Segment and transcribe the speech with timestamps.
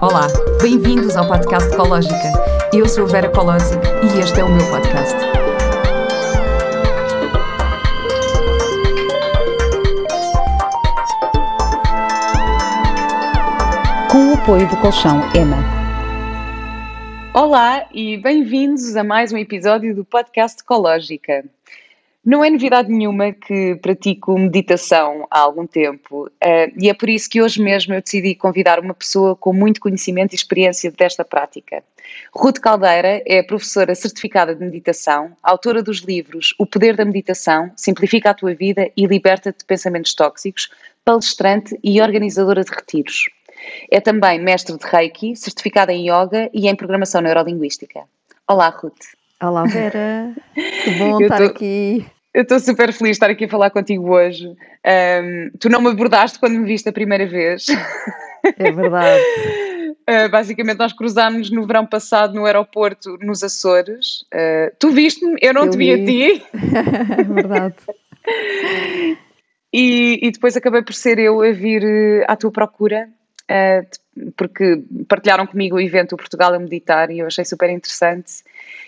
[0.00, 0.26] Olá,
[0.60, 2.32] bem-vindos ao podcast Ecológica.
[2.72, 5.14] Eu sou a Vera Colosic e este é o meu podcast.
[14.10, 15.56] Com o apoio do colchão Ema.
[17.32, 21.44] Olá e bem-vindos a mais um episódio do podcast Ecológica.
[22.24, 27.28] Não é novidade nenhuma que pratico meditação há algum tempo uh, e é por isso
[27.28, 31.84] que hoje mesmo eu decidi convidar uma pessoa com muito conhecimento e experiência desta prática.
[32.34, 38.30] Ruth Caldeira é professora certificada de meditação, autora dos livros O Poder da Meditação, Simplifica
[38.30, 40.70] a Tua Vida e Liberta-te de Pensamentos Tóxicos,
[41.04, 43.28] palestrante e organizadora de retiros.
[43.90, 48.00] É também mestre de Reiki, certificada em Yoga e em Programação Neurolinguística.
[48.48, 49.04] Olá, Ruth.
[49.42, 50.34] Olá, Vera.
[50.84, 51.44] Que bom estar tô...
[51.44, 52.06] aqui.
[52.34, 54.48] Eu estou super feliz de estar aqui a falar contigo hoje.
[54.48, 57.66] Um, tu não me abordaste quando me viste a primeira vez.
[58.58, 59.22] É verdade.
[60.10, 64.22] Uh, basicamente, nós cruzámos no verão passado no aeroporto nos Açores.
[64.34, 66.46] Uh, tu viste-me, eu não eu te vi, vi a ti.
[67.20, 67.76] É verdade.
[69.72, 73.08] E, e, depois acabei por ser eu a vir uh, à tua procura,
[74.36, 78.42] porque partilharam comigo o evento Portugal a Meditar e eu achei super interessante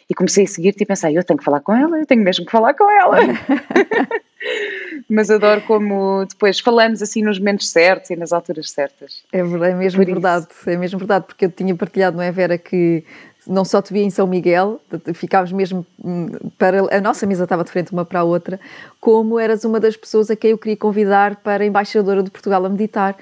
[0.09, 2.45] e comecei a seguir-te e pensei, eu tenho que falar com ela, eu tenho mesmo
[2.45, 3.19] que falar com ela.
[5.11, 9.23] Mas adoro como depois falamos assim nos momentos certos e nas alturas certas.
[9.33, 10.71] É, é mesmo Por verdade, isso.
[10.71, 13.05] é mesmo verdade, porque eu tinha partilhado, não é, Vera, que
[13.47, 14.81] não só te via em São Miguel,
[15.15, 16.97] ficávamos mesmo hum, para.
[16.97, 18.59] A nossa mesa estava de frente uma para a outra,
[19.01, 22.65] como eras uma das pessoas a quem eu queria convidar para a embaixadora de Portugal
[22.65, 23.17] a meditar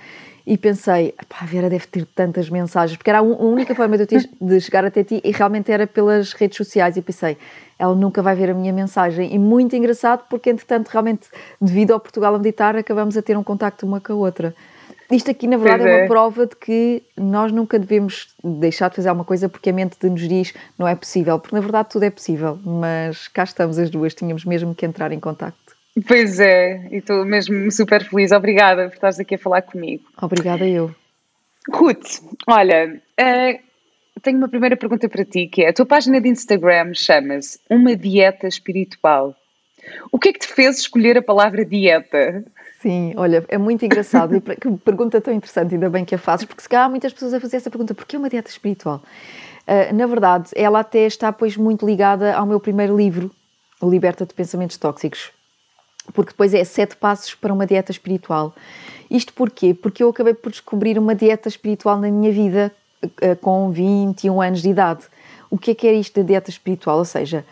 [0.47, 4.07] e pensei, a Vera deve ter tantas mensagens, porque era a única forma de,
[4.41, 6.97] de chegar até ti e realmente era pelas redes sociais.
[6.97, 7.39] E pensei,
[7.79, 9.35] ela nunca vai ver a minha mensagem.
[9.35, 11.29] E muito engraçado, porque entretanto, realmente,
[11.61, 14.55] devido ao Portugal a meditar, acabamos a ter um contacto uma com a outra.
[15.11, 15.93] Isto aqui, na verdade, é.
[15.93, 19.73] é uma prova de que nós nunca devemos deixar de fazer alguma coisa porque a
[19.73, 23.79] mente nos diz não é possível, porque na verdade tudo é possível, mas cá estamos
[23.79, 25.64] as duas, tínhamos mesmo que entrar em contacto.
[26.07, 28.33] Pois é, e estou mesmo super feliz.
[28.33, 30.05] Obrigada por estares aqui a falar comigo.
[30.21, 30.95] Obrigada eu.
[31.73, 36.29] Ruth, olha, uh, tenho uma primeira pergunta para ti, que é, a tua página de
[36.29, 39.37] Instagram chama-se Uma Dieta Espiritual.
[40.11, 42.43] O que é que te fez escolher a palavra dieta?
[42.81, 46.47] Sim, olha, é muito engraçado e que pergunta tão interessante, ainda bem que a fazes,
[46.47, 49.03] porque se calhar há muitas pessoas a fazer essa pergunta, porquê uma dieta espiritual?
[49.67, 53.31] Uh, na verdade, ela até está pois muito ligada ao meu primeiro livro,
[53.81, 55.33] O Liberta de Pensamentos Tóxicos,
[56.13, 58.55] porque depois é sete passos para uma dieta espiritual.
[59.11, 59.75] Isto porquê?
[59.75, 62.73] Porque eu acabei por descobrir uma dieta espiritual na minha vida
[63.21, 65.05] eh, com 21 anos de idade.
[65.51, 66.99] O que é que era isto da dieta espiritual?
[66.99, 67.45] Ou seja,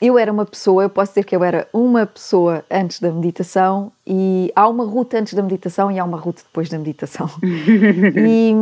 [0.00, 3.90] eu era uma pessoa, eu posso dizer que eu era uma pessoa antes da meditação
[4.06, 7.30] e há uma ruta antes da meditação e há uma ruta depois da meditação.
[7.42, 8.52] e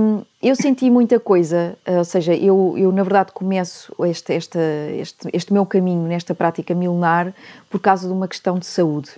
[0.40, 4.58] eu senti muita coisa, eh, ou seja, eu, eu na verdade começo este, este,
[5.00, 7.34] este, este meu caminho nesta prática milenar
[7.68, 9.10] por causa de uma questão de saúde.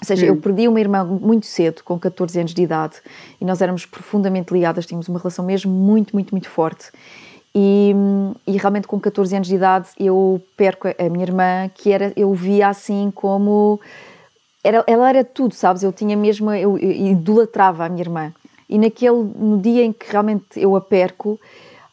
[0.00, 0.28] Ou seja, hum.
[0.30, 2.96] eu perdi uma irmã muito cedo, com 14 anos de idade,
[3.40, 6.90] e nós éramos profundamente ligadas, tínhamos uma relação mesmo muito, muito, muito forte.
[7.56, 7.94] E,
[8.48, 12.34] e, realmente com 14 anos de idade eu perco a, minha irmã, que era, eu
[12.34, 13.80] via assim como.
[14.62, 15.84] Era, ela era tudo, sabes?
[15.84, 16.50] Eu tinha mesmo.
[16.50, 18.34] Eu, eu idolatrava a minha irmã.
[18.68, 19.22] E naquele.
[19.38, 21.38] No dia em que realmente eu a perco,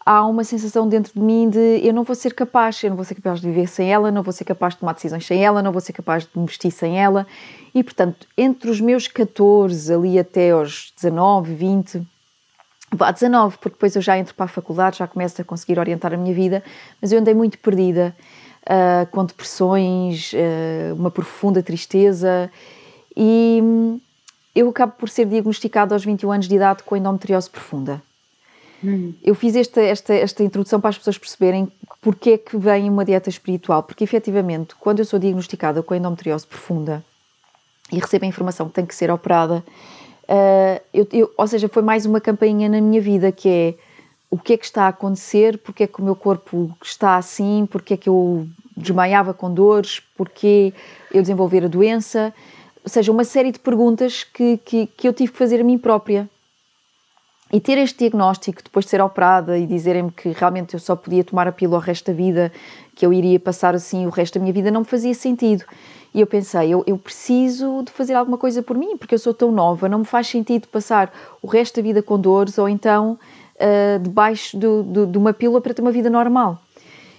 [0.05, 3.05] há uma sensação dentro de mim de eu não vou ser capaz, eu não vou
[3.05, 5.61] ser capaz de viver sem ela, não vou ser capaz de tomar decisões sem ela,
[5.61, 7.27] não vou ser capaz de me vestir sem ela.
[7.73, 12.01] E portanto, entre os meus 14 ali até aos 19, 20,
[12.91, 16.13] vá 19, porque depois eu já entro para a faculdade, já começo a conseguir orientar
[16.13, 16.63] a minha vida,
[17.01, 18.15] mas eu andei muito perdida,
[18.63, 22.51] uh, com depressões, uh, uma profunda tristeza
[23.15, 23.99] e hum,
[24.55, 28.01] eu acabo por ser diagnosticada aos 21 anos de idade com endometriose profunda.
[28.83, 29.13] Hum.
[29.23, 31.71] Eu fiz esta, esta, esta introdução para as pessoas perceberem
[32.01, 36.47] porque é que vem uma dieta espiritual, porque efetivamente, quando eu sou diagnosticada com endometriose
[36.47, 37.03] profunda
[37.91, 39.63] e recebo a informação que tem que ser operada,
[40.23, 43.73] uh, eu, eu, ou seja, foi mais uma campainha na minha vida que é
[44.31, 47.67] o que é que está a acontecer, porque é que o meu corpo está assim,
[47.69, 48.47] porque é que eu
[48.77, 50.73] desmaiava com dores, porque
[51.13, 52.33] eu desenvolver a doença,
[52.81, 55.77] ou seja, uma série de perguntas que, que, que eu tive que fazer a mim
[55.77, 56.29] própria
[57.51, 61.23] e ter este diagnóstico depois de ser operada e dizerem-me que realmente eu só podia
[61.23, 62.51] tomar a pílula o resto da vida,
[62.95, 65.65] que eu iria passar assim o resto da minha vida, não me fazia sentido.
[66.13, 69.33] E eu pensei, eu, eu preciso de fazer alguma coisa por mim, porque eu sou
[69.33, 71.11] tão nova, não me faz sentido passar
[71.41, 73.17] o resto da vida com dores ou então
[73.55, 76.59] uh, debaixo do, do, de uma pílula para ter uma vida normal.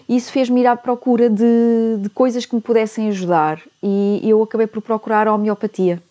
[0.08, 4.66] Isso fez-me ir à procura de, de coisas que me pudessem ajudar e eu acabei
[4.66, 6.02] por procurar a homeopatia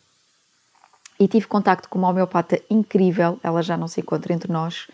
[1.21, 4.87] e tive contacto com uma homeopata incrível, ela já não se encontra entre nós,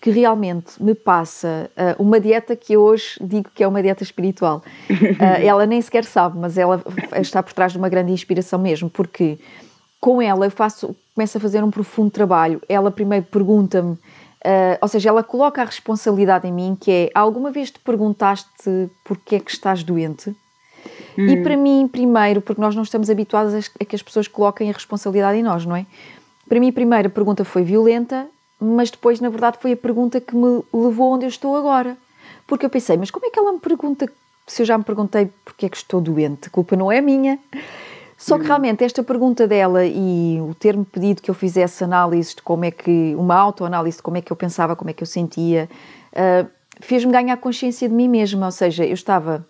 [0.00, 4.04] que realmente me passa uh, uma dieta que eu hoje digo que é uma dieta
[4.04, 4.62] espiritual.
[4.88, 6.80] Uh, ela nem sequer sabe, mas ela
[7.20, 9.36] está por trás de uma grande inspiração mesmo, porque
[10.00, 12.62] com ela eu faço, começo a fazer um profundo trabalho.
[12.68, 17.50] Ela primeiro pergunta-me, uh, ou seja, ela coloca a responsabilidade em mim, que é, alguma
[17.50, 20.36] vez te perguntaste porque é que estás doente?
[21.18, 21.26] Hum.
[21.26, 24.72] E para mim, primeiro, porque nós não estamos habituados a que as pessoas coloquem a
[24.72, 25.86] responsabilidade em nós, não é?
[26.48, 28.26] Para mim, a primeira pergunta foi violenta,
[28.60, 31.96] mas depois, na verdade, foi a pergunta que me levou onde eu estou agora.
[32.46, 34.06] Porque eu pensei, mas como é que ela me pergunta
[34.46, 36.48] se eu já me perguntei porque é que estou doente?
[36.48, 37.38] A culpa não é minha.
[38.16, 38.46] Só que hum.
[38.46, 42.70] realmente esta pergunta dela e o ter-me pedido que eu fizesse análise de como é
[42.70, 45.68] que, uma autoanálise de como é que eu pensava, como é que eu sentia,
[46.12, 46.48] uh,
[46.80, 48.46] fez-me ganhar consciência de mim mesma.
[48.46, 49.46] Ou seja, eu estava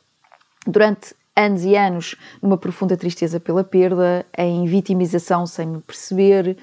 [0.67, 6.57] durante anos e anos numa profunda tristeza pela perda, em vitimização sem me perceber,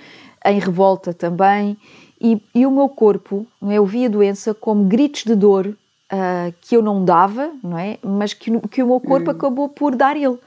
[0.45, 1.77] em revolta também,
[2.19, 3.75] e, e o meu corpo, não é?
[3.75, 7.97] eu via a doença como gritos de dor uh, que eu não dava, não é?
[8.03, 9.33] mas que, que o meu corpo hum.
[9.33, 10.37] acabou por dar ele.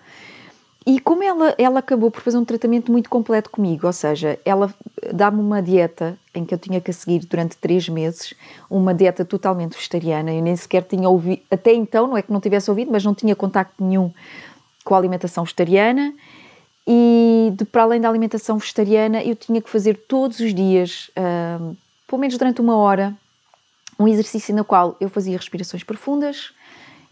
[0.87, 4.73] E como ela, ela acabou por fazer um tratamento muito completo comigo, ou seja, ela
[5.15, 8.35] dá-me uma dieta em que eu tinha que seguir durante três meses,
[8.69, 12.41] uma dieta totalmente vegetariana, eu nem sequer tinha ouvido, até então, não é que não
[12.41, 14.13] tivesse ouvido, mas não tinha contacto nenhum
[14.85, 16.13] com a alimentação vegetariana,
[16.87, 21.75] e de, para além da alimentação vegetariana, eu tinha que fazer todos os dias, uh,
[22.07, 23.17] pelo menos durante uma hora,
[23.99, 26.53] um exercício no qual eu fazia respirações profundas,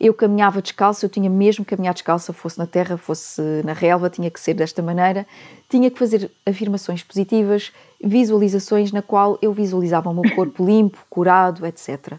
[0.03, 4.11] eu caminhava descalço, eu tinha mesmo que caminhar descalça, fosse na terra, fosse na relva,
[4.11, 5.25] tinha que ser desta maneira.
[5.69, 7.71] Tinha que fazer afirmações positivas,
[8.03, 12.15] visualizações na qual eu visualizava o meu corpo limpo, curado, etc.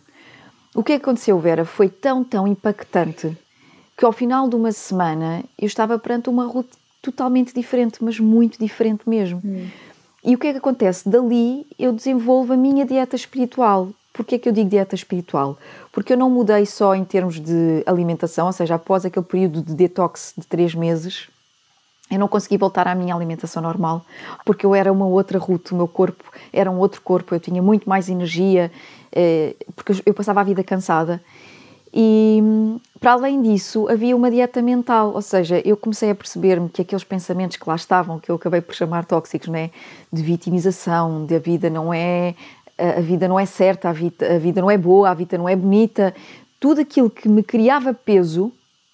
[0.74, 3.38] O que aconteceu, Vera, foi tão, tão impactante
[3.97, 8.57] que ao final de uma semana eu estava perante uma rotina totalmente diferente, mas muito
[8.57, 9.41] diferente mesmo.
[9.44, 9.68] Hum.
[10.24, 11.09] E o que é que acontece?
[11.09, 13.89] Dali eu desenvolvo a minha dieta espiritual.
[14.13, 15.57] Porquê que eu digo dieta espiritual?
[15.92, 19.74] Porque eu não mudei só em termos de alimentação, ou seja, após aquele período de
[19.74, 21.27] detox de três meses,
[22.12, 24.06] eu não consegui voltar à minha alimentação normal,
[24.45, 27.62] porque eu era uma outra ruta, o meu corpo era um outro corpo, eu tinha
[27.62, 28.71] muito mais energia,
[29.12, 31.19] eh, porque eu passava a vida cansada
[31.94, 32.42] e
[33.00, 37.04] para além disso, havia uma dieta mental, ou seja, eu comecei a perceber-me que aqueles
[37.04, 39.69] pensamentos que lá estavam, que eu acabei por chamar tóxicos, né,
[40.12, 42.33] de vitimização, de a vida não é
[42.78, 45.48] a vida não é certa, a vida, a vida não é boa, a vida não
[45.48, 46.14] é bonita,
[46.60, 48.52] tudo aquilo que me criava peso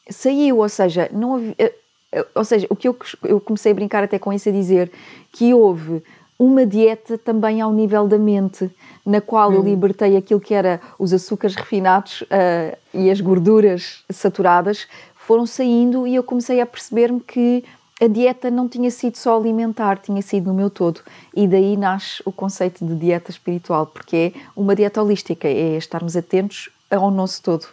[0.10, 1.74] saiu, ou seja, não havia, eh,
[2.12, 4.92] eh, ou seja, o que eu, eu comecei a brincar até com isso a dizer
[5.31, 6.02] que houve
[6.38, 8.70] uma dieta também ao nível da mente,
[9.06, 9.56] na qual hum.
[9.56, 16.08] eu libertei aquilo que era os açúcares refinados uh, e as gorduras saturadas, foram saindo
[16.08, 17.64] e eu comecei a perceber-me que
[18.00, 21.01] a dieta não tinha sido só alimentar, tinha sido no meu todo.
[21.36, 26.16] E daí nasce o conceito de dieta espiritual, porque é uma dieta holística, é estarmos
[26.16, 27.68] atentos ao nosso todo.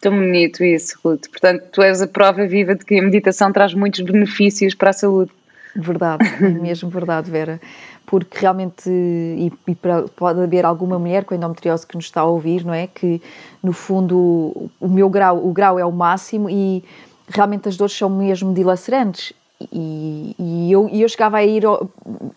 [0.00, 1.28] Tão bonito isso, Ruth.
[1.28, 4.92] Portanto, tu és a prova viva de que a meditação traz muitos benefícios para a
[4.92, 5.32] saúde.
[5.74, 7.60] Verdade, é mesmo verdade, Vera.
[8.06, 12.24] Porque realmente, e, e para, pode haver alguma mulher com endometriose que nos está a
[12.24, 12.86] ouvir, não é?
[12.86, 13.20] Que
[13.62, 16.84] no fundo o meu grau, o grau é o máximo e
[17.28, 19.32] realmente as dores são mesmo dilacerantes.
[19.72, 21.78] E, e eu, eu chegava a ir a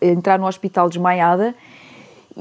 [0.01, 1.53] entrar no hospital desmaiada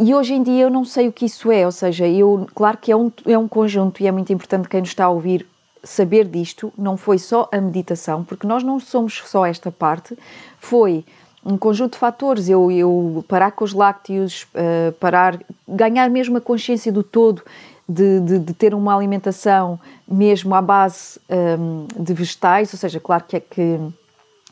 [0.00, 2.79] e hoje em dia eu não sei o que isso é, ou seja, eu, claro
[2.79, 5.44] que é um, é um conjunto e é muito importante quem nos está a ouvir
[5.82, 10.17] saber disto, não foi só a meditação, porque nós não somos só esta parte,
[10.61, 11.05] foi
[11.44, 16.41] um conjunto de fatores, eu, eu parar com os lácteos, uh, parar, ganhar mesmo a
[16.41, 17.43] consciência do todo,
[17.89, 23.25] de, de, de ter uma alimentação mesmo à base um, de vegetais, ou seja, claro
[23.27, 23.81] que é que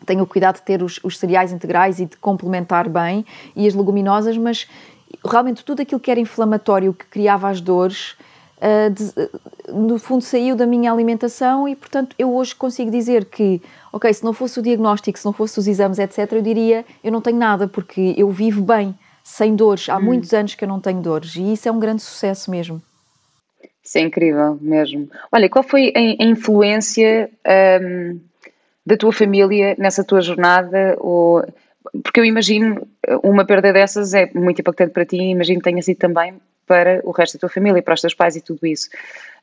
[0.06, 3.74] tenho o cuidado de ter os, os cereais integrais e de complementar bem, e as
[3.74, 4.66] leguminosas, mas
[5.24, 8.14] realmente tudo aquilo que era inflamatório, que criava as dores,
[8.58, 13.60] uh, de, no fundo saiu da minha alimentação e, portanto, eu hoje consigo dizer que,
[13.92, 17.12] ok, se não fosse o diagnóstico, se não fosse os exames, etc., eu diria, eu
[17.12, 19.88] não tenho nada, porque eu vivo bem, sem dores.
[19.88, 20.02] Há hum.
[20.02, 22.80] muitos anos que eu não tenho dores e isso é um grande sucesso mesmo.
[23.86, 25.08] Isso é incrível mesmo.
[25.30, 27.30] Olha, qual foi a influência
[27.80, 28.18] um,
[28.84, 30.96] da tua família nessa tua jornada?
[30.98, 31.44] Ou,
[32.02, 32.84] porque eu imagino
[33.22, 36.34] uma perda dessas é muito impactante para ti, imagino que tenha sido também
[36.66, 38.88] para o resto da tua família, para os teus pais e tudo isso.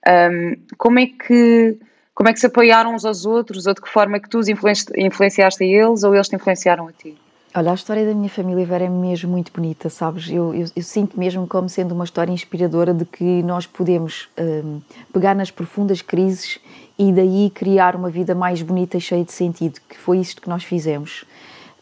[0.06, 1.78] Um, como é que
[2.14, 4.40] como é que se apoiaram uns aos outros ou de que forma é que tu
[4.40, 7.18] os influenciaste a eles ou eles te influenciaram a ti?
[7.56, 10.28] Olha, a história da minha família Vera é mesmo muito bonita, sabes?
[10.28, 14.82] Eu, eu, eu sinto mesmo como sendo uma história inspiradora de que nós podemos um,
[15.14, 16.60] pegar nas profundas crises
[16.98, 20.50] e daí criar uma vida mais bonita e cheia de sentido, que foi isto que
[20.50, 21.26] nós fizemos.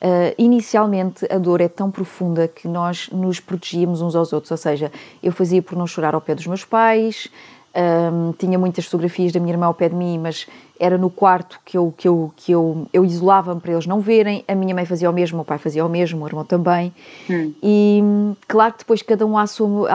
[0.01, 4.57] Uh, inicialmente a dor é tão profunda que nós nos protegíamos uns aos outros, ou
[4.57, 4.91] seja,
[5.23, 7.29] eu fazia por não chorar ao pé dos meus pais,
[7.73, 10.47] um, tinha muitas fotografias da minha irmã ao pé de mim, mas
[10.79, 14.43] era no quarto que eu, que eu, que eu, eu isolava-me para eles não verem.
[14.47, 16.93] A minha mãe fazia o mesmo, o meu pai fazia o mesmo, o irmão também.
[17.29, 17.53] Hum.
[17.61, 18.03] E
[18.47, 19.87] claro que depois cada um assume,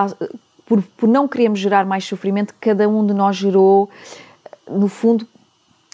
[0.65, 3.91] por, por não queremos gerar mais sofrimento, cada um de nós gerou,
[4.69, 5.27] no fundo,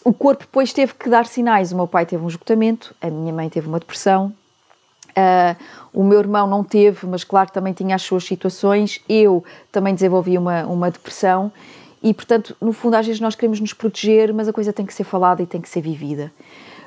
[0.05, 1.73] o corpo depois teve que dar sinais.
[1.73, 4.33] O meu pai teve um esgotamento, a minha mãe teve uma depressão,
[5.17, 5.57] Uh,
[5.93, 9.01] o meu irmão não teve, mas claro também tinha as suas situações.
[9.09, 11.53] Eu também desenvolvi uma, uma depressão
[12.03, 14.93] e, portanto, no fundo, às vezes nós queremos nos proteger, mas a coisa tem que
[14.93, 16.33] ser falada e tem que ser vivida.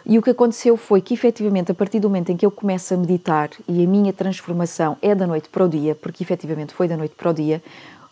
[0.05, 2.93] E o que aconteceu foi que, efetivamente, a partir do momento em que eu começo
[2.93, 6.87] a meditar e a minha transformação é da noite para o dia, porque efetivamente foi
[6.87, 7.63] da noite para o dia,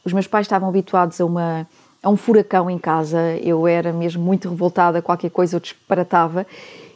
[0.03, 1.67] os meus pais estavam habituados a uma
[2.01, 6.45] a um furacão em casa, eu era mesmo muito revoltada, qualquer coisa eu disparatava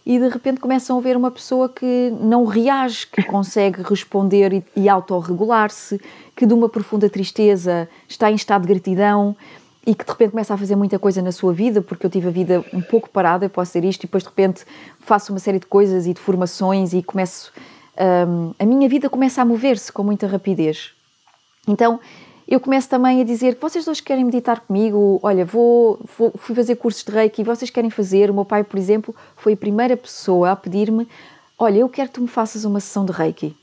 [0.08, 4.64] e de repente começam a ver uma pessoa que não reage, que consegue responder e,
[4.74, 6.00] e autorregular-se,
[6.34, 9.36] que de uma profunda tristeza está em estado de gratidão
[9.86, 12.30] e que de repente começa a fazer muita coisa na sua vida, porque eu tive
[12.30, 14.64] a vida um pouco parada, eu posso ser isto, e depois de repente
[15.02, 17.52] faço uma série de coisas e de formações e começo.
[18.00, 20.94] Um, a minha vida começa a mover-se com muita rapidez.
[21.68, 22.00] Então
[22.48, 26.56] eu começo também a dizer que vocês dois querem meditar comigo, olha, vou, vou, fui
[26.56, 28.32] fazer cursos de Reiki vocês querem fazer.
[28.32, 31.08] O meu pai, por exemplo, foi a primeira pessoa a pedir-me,
[31.60, 33.54] olha, eu quero que tu me faças uma sessão de Reiki.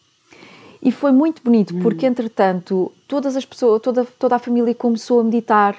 [0.82, 1.80] E foi muito bonito, hum.
[1.80, 5.74] porque entretanto todas as pessoas, toda, toda a família começou a meditar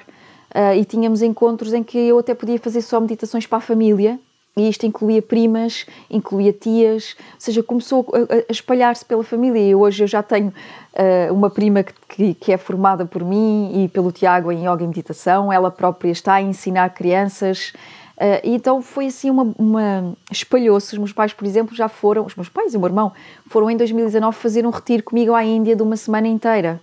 [0.52, 4.18] uh, e tínhamos encontros em que eu até podia fazer só meditações para a família
[4.56, 9.60] e isto incluía primas, incluía tias, ou seja, começou a, a espalhar-se pela família.
[9.60, 13.88] E hoje eu já tenho uh, uma prima que, que, é formada por mim e
[13.88, 17.74] pelo Tiago em yoga e meditação, ela própria está a ensinar crianças.
[18.16, 20.94] Uh, então foi assim uma, uma espalhou-se.
[20.94, 23.12] Os meus pais, por exemplo, já foram, os meus pais e o meu irmão
[23.50, 26.80] foram em 2019 fazer um retiro comigo à Índia de uma semana inteira.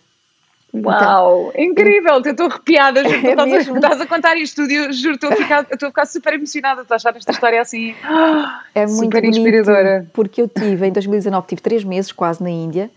[0.73, 4.91] Uau, então, incrível, eu estou arrepiada, é estás, a, estás, a, contar isto tudo, eu
[4.91, 7.93] juro, estou a ficar, estou a ficar super emocionada, estou a achar esta história assim
[8.73, 10.07] é muito super inspiradora.
[10.13, 12.89] Porque eu tive, em 2019, tive três meses quase na Índia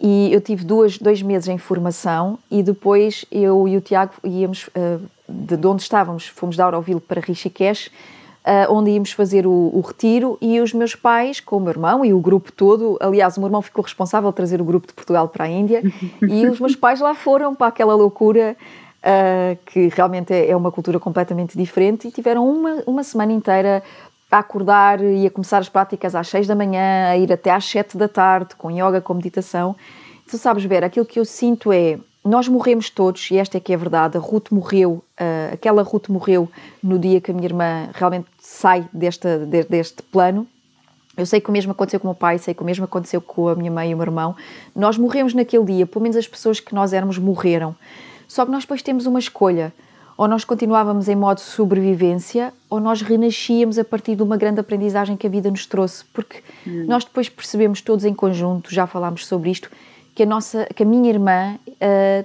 [0.00, 4.68] e eu tive duas, dois meses em formação e depois eu e o Tiago íamos,
[4.68, 7.90] uh, de onde estávamos, fomos da Auroville para Rishikesh,
[8.46, 12.04] uh, onde íamos fazer o, o, retiro e os meus pais, com o meu irmão
[12.04, 14.94] e o grupo todo, aliás, o meu irmão ficou responsável de trazer o grupo de
[14.94, 15.82] Portugal para a Índia
[16.22, 18.56] e os meus pais lá foram para aquela loucura
[19.02, 23.82] uh, que realmente é, é, uma cultura completamente diferente e tiveram uma, uma semana inteira
[24.30, 27.64] a acordar e a começar as práticas às 6 da manhã, a ir até às
[27.64, 29.74] 7 da tarde, com yoga, com meditação.
[30.28, 33.72] Tu sabes, ver aquilo que eu sinto é nós morremos todos, e esta é que
[33.72, 34.16] é a verdade.
[34.16, 36.50] A Ruth morreu, uh, aquela Ruth morreu
[36.82, 38.26] no dia que a minha irmã realmente
[38.56, 40.46] sai desta, de, deste plano.
[41.16, 43.20] Eu sei que o mesmo aconteceu com o meu pai, sei que o mesmo aconteceu
[43.20, 44.34] com a minha mãe e o meu irmão.
[44.74, 47.74] Nós morremos naquele dia, pelo menos as pessoas que nós éramos morreram.
[48.26, 49.72] Só que nós depois temos uma escolha.
[50.16, 54.60] Ou nós continuávamos em modo de sobrevivência, ou nós renascíamos a partir de uma grande
[54.60, 56.04] aprendizagem que a vida nos trouxe.
[56.12, 56.86] Porque hum.
[56.86, 59.70] nós depois percebemos todos em conjunto, já falámos sobre isto,
[60.14, 62.24] que a, nossa, que a minha irmã uh,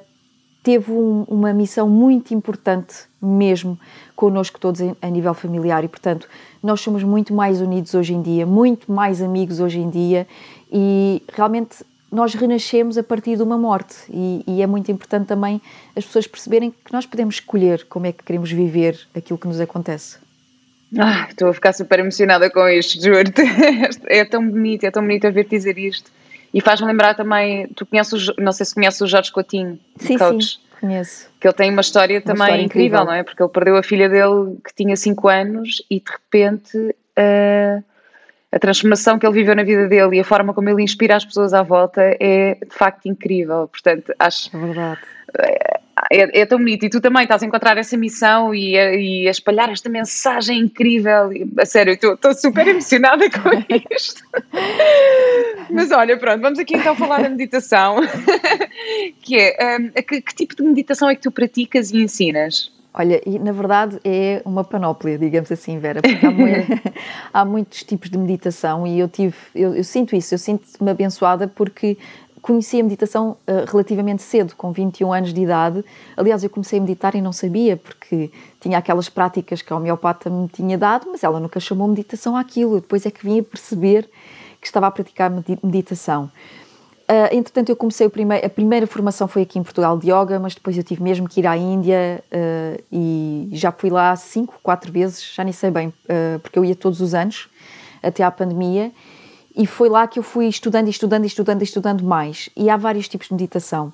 [0.64, 3.80] teve um, uma missão muito importante mesmo
[4.16, 6.28] connosco todos a nível familiar e, portanto,
[6.62, 10.28] nós somos muito mais unidos hoje em dia, muito mais amigos hoje em dia
[10.72, 15.62] e realmente nós renascemos a partir de uma morte e, e, é muito importante também
[15.96, 19.60] as pessoas perceberem que nós podemos escolher como é que queremos viver aquilo que nos
[19.60, 20.18] acontece.
[21.00, 23.42] Ah, estou a ficar super emocionada com isto, juro-te.
[24.08, 26.12] É tão bonito, é tão bonito ver dizer isto.
[26.54, 30.46] E faz-me lembrar também, tu conheces, não sei se conheces o Jorge Coutinho, sim, coach.
[30.46, 31.30] Sim, conheço.
[31.40, 33.24] Que ele tem uma história uma também história incrível, incrível, não é?
[33.24, 37.84] Porque ele perdeu a filha dele que tinha 5 anos e de repente uh,
[38.52, 41.24] a transformação que ele viveu na vida dele e a forma como ele inspira as
[41.24, 43.68] pessoas à volta é de facto incrível.
[43.70, 44.56] Portanto, acho.
[44.56, 45.02] É verdade.
[46.12, 46.86] É, é, tão bonito.
[46.86, 50.60] E tu também estás a encontrar essa missão e a, e a espalhar esta mensagem
[50.60, 51.32] incrível.
[51.32, 53.50] E, a sério, estou super emocionada com
[53.96, 54.24] isto.
[55.70, 57.98] Mas olha, pronto, vamos aqui então falar da meditação.
[59.22, 62.72] que é, um, que, que tipo de meditação é que tu praticas e ensinas?
[62.94, 66.68] Olha, e na verdade é uma panóplia, digamos assim, Vera, porque há, muito,
[67.34, 71.48] há muitos tipos de meditação e eu tive, eu, eu sinto isso, eu sinto-me abençoada
[71.48, 71.98] porque
[72.42, 75.86] conheci a meditação uh, relativamente cedo, com 21 anos de idade.
[76.18, 80.30] Aliás, eu comecei a meditar e não sabia, porque tinha aquelas práticas que a homeopata
[80.30, 82.82] me tinha dado, mas ela nunca chamou meditação àquilo.
[82.82, 84.10] Depois é que vim a perceber
[84.60, 85.32] que estava a praticar
[85.64, 86.32] meditação.
[87.12, 90.78] Uh, entretanto, eu comecei a primeira formação foi aqui em Portugal de yoga, mas depois
[90.78, 95.34] eu tive mesmo que ir à Índia uh, e já fui lá cinco, quatro vezes,
[95.36, 97.50] já nem sei bem, uh, porque eu ia todos os anos,
[98.02, 98.94] até à pandemia.
[99.56, 102.50] E foi lá que eu fui estudando, estudando, estudando, estudando mais.
[102.56, 103.92] E há vários tipos de meditação.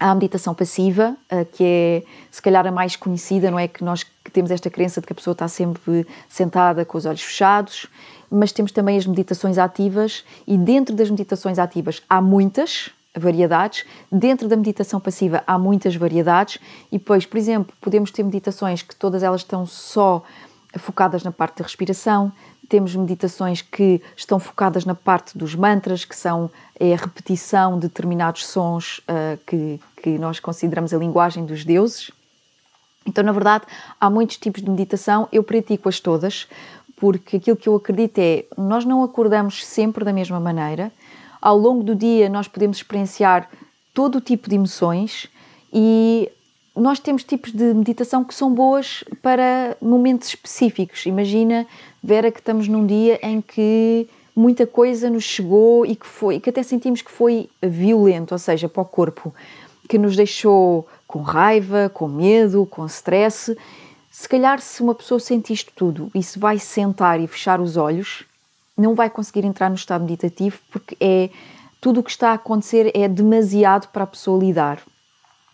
[0.00, 3.68] Há a meditação passiva, eh, que é se calhar a mais conhecida, não é?
[3.68, 7.22] Que nós temos esta crença de que a pessoa está sempre sentada com os olhos
[7.22, 7.86] fechados,
[8.30, 14.48] mas temos também as meditações ativas, e dentro das meditações ativas há muitas variedades, dentro
[14.48, 16.58] da meditação passiva há muitas variedades,
[16.90, 20.24] e depois, por exemplo, podemos ter meditações que todas elas estão só
[20.78, 22.32] focadas na parte da respiração,
[22.68, 27.86] temos meditações que estão focadas na parte dos mantras, que são é a repetição de
[27.86, 32.10] determinados sons uh, que, que nós consideramos a linguagem dos deuses.
[33.06, 33.64] Então, na verdade,
[34.00, 36.48] há muitos tipos de meditação, eu pratico-as todas,
[36.96, 40.92] porque aquilo que eu acredito é nós não acordamos sempre da mesma maneira.
[41.40, 43.48] Ao longo do dia, nós podemos experienciar
[43.92, 45.28] todo o tipo de emoções
[45.72, 46.30] e
[46.74, 51.04] nós temos tipos de meditação que são boas para momentos específicos.
[51.04, 51.66] Imagina,
[52.02, 56.48] Vera, que estamos num dia em que muita coisa nos chegou e que foi, que
[56.48, 59.34] até sentimos que foi violento, ou seja, para o corpo,
[59.88, 63.54] que nos deixou com raiva, com medo, com stress.
[64.10, 67.76] Se calhar, se uma pessoa sente isto tudo e se vai sentar e fechar os
[67.76, 68.24] olhos,
[68.76, 71.28] não vai conseguir entrar no estado meditativo porque é
[71.80, 74.80] tudo o que está a acontecer é demasiado para a pessoa lidar.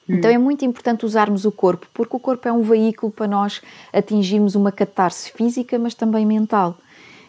[0.08, 0.34] Então hum.
[0.34, 3.60] é muito importante usarmos o corpo, porque o corpo é um veículo para nós
[3.92, 6.76] atingirmos uma catarse física, mas também mental.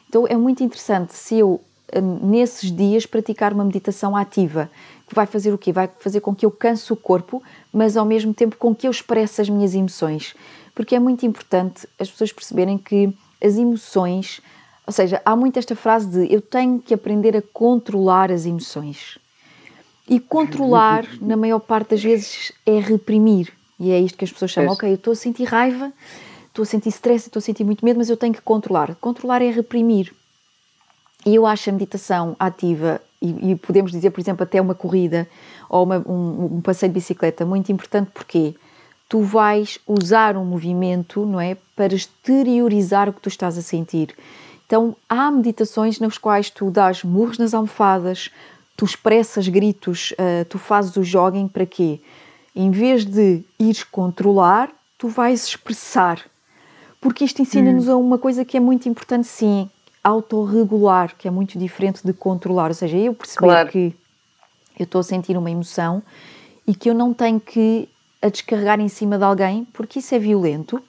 [0.07, 1.59] Então é muito interessante se eu,
[1.95, 4.69] hum, nesses dias, praticar uma meditação ativa,
[5.07, 5.74] que vai fazer o quê?
[5.74, 7.43] Vai fazer com que eu canse o corpo,
[7.74, 10.36] mas ao mesmo tempo com que eu expresse as minhas emoções.
[10.74, 14.39] Porque é muito importante as pessoas perceberem que as emoções,
[14.86, 19.17] ou seja, há muito esta frase de eu tenho que aprender a controlar as emoções.
[20.10, 23.54] E controlar, na maior parte das vezes, é reprimir.
[23.80, 24.74] E é isto que as pessoas chamam, é.
[24.74, 25.94] ok, eu estou a sentir raiva,
[26.48, 28.96] estou a sentir stress, estou a sentir muito medo, mas eu tenho que controlar.
[28.96, 30.13] Controlar é reprimir.
[31.25, 35.28] E eu acho a meditação ativa, e, e podemos dizer, por exemplo, até uma corrida
[35.70, 38.56] ou uma, um, um, passeio de bicicleta, muito importante porque
[39.08, 44.16] tu vais usar um movimento, não é, para exteriorizar o que tu estás a sentir.
[44.66, 48.29] Então, há meditações nas quais tu dás murros nas almofadas,
[48.79, 52.00] tu expressas gritos, uh, tu fazes o jogging para quê?
[52.55, 56.22] Em vez de ires controlar, tu vais expressar.
[57.01, 57.92] Porque isto ensina-nos hum.
[57.92, 59.70] a uma coisa que é muito importante, sim,
[60.01, 62.70] autorregular, que é muito diferente de controlar.
[62.70, 63.70] Ou seja, eu perceber claro.
[63.70, 63.94] que
[64.79, 66.01] eu estou a sentir uma emoção
[66.65, 67.89] e que eu não tenho que
[68.22, 70.81] a descarregar em cima de alguém, porque isso é violento,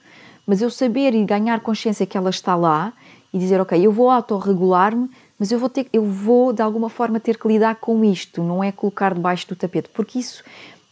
[0.47, 2.93] mas eu saber e ganhar consciência que ela está lá
[3.33, 5.09] e dizer, ok, eu vou autorregular-me
[5.41, 8.63] mas eu vou ter, eu vou de alguma forma ter que lidar com isto, não
[8.63, 10.43] é colocar debaixo do tapete, porque isso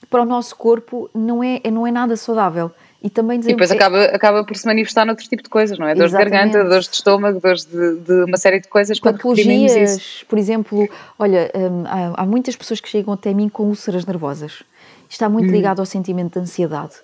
[0.09, 2.71] para o nosso corpo não é, não é nada saudável.
[3.03, 5.93] E também e depois acaba, acaba por se manifestar noutro tipo de coisas, não é?
[5.93, 8.99] Dores de garganta, dores de estômago, dores de, de uma série de coisas.
[8.99, 14.03] Patologias, por exemplo, olha, hum, há, há, muitas pessoas que chegam até mim com úlceras
[14.03, 14.63] nervosas.
[15.07, 15.51] Está muito hum.
[15.51, 16.95] ligado ao sentimento de ansiedade.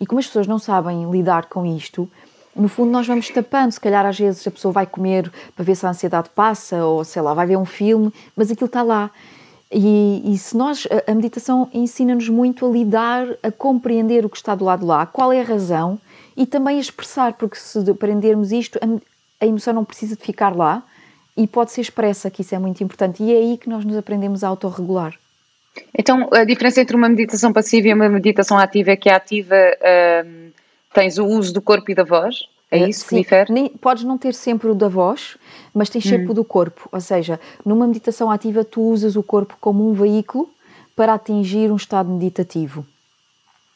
[0.00, 2.10] E como as pessoas não sabem lidar com isto,
[2.58, 5.74] no fundo nós vamos tapando, se calhar às vezes a pessoa vai comer para ver
[5.76, 9.10] se a ansiedade passa, ou sei lá, vai ver um filme, mas aquilo está lá.
[9.70, 14.54] E, e se nós, a, meditação ensina-nos muito a lidar, a compreender o que está
[14.54, 16.00] do lado de lá, qual é a razão
[16.36, 20.56] e também a expressar, porque se aprendermos isto, a, a emoção não precisa de ficar
[20.56, 20.82] lá
[21.36, 23.96] e pode ser expressa, que isso é muito importante, e é aí que nós nos
[23.96, 25.14] aprendemos a autorregular.
[25.96, 29.54] Então, a diferença entre uma meditação passiva e uma meditação ativa é que a ativa.
[30.24, 30.47] Hum
[30.92, 32.40] tens o uso do corpo e da voz?
[32.70, 33.52] É eh, isso Sim, que difere?
[33.52, 35.36] Nem, podes não ter sempre o da voz,
[35.72, 36.30] mas tens sempre hum.
[36.30, 36.88] o do corpo.
[36.92, 40.48] Ou seja, numa meditação ativa, tu usas o corpo como um veículo
[40.94, 42.84] para atingir um estado meditativo.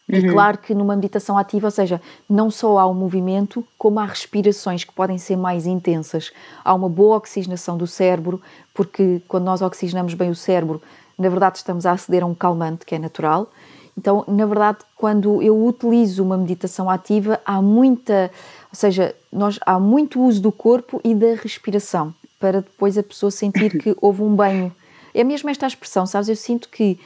[0.09, 0.19] Uhum.
[0.19, 4.05] E claro que numa meditação ativa, ou seja, não só há o movimento, como há
[4.05, 6.33] respirações que podem ser mais intensas.
[6.65, 8.43] Há uma boa oxigenação do cérebro,
[8.75, 10.83] porque quando nós oxigenamos bem o cérebro,
[11.17, 13.49] na verdade estamos a aceder a um calmante que é natural
[13.97, 18.31] então, na verdade, quando eu utilizo uma meditação ativa, há muita,
[18.71, 23.31] ou seja, nós, há muito uso do corpo e da respiração para depois a pessoa
[23.31, 24.73] sentir que houve um banho.
[25.15, 26.29] É mesmo esta expressão, sabes?
[26.29, 26.99] Eu sinto que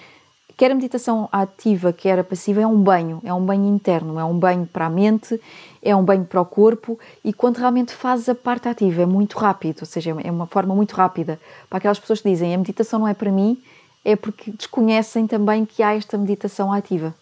[0.56, 4.24] quer a meditação ativa, quer a passiva, é um banho, é um banho interno, é
[4.24, 5.38] um banho para a mente,
[5.82, 9.36] é um banho para o corpo e quando realmente fazes a parte ativa é muito
[9.36, 11.38] rápido, ou seja, é uma forma muito rápida.
[11.68, 13.60] Para aquelas pessoas que dizem a meditação não é para mim,
[14.06, 17.12] é porque desconhecem também que há esta meditação ativa.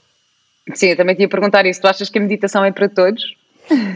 [0.74, 1.80] Sim, eu também tinha perguntar isso.
[1.80, 3.34] Tu achas que a meditação é para todos?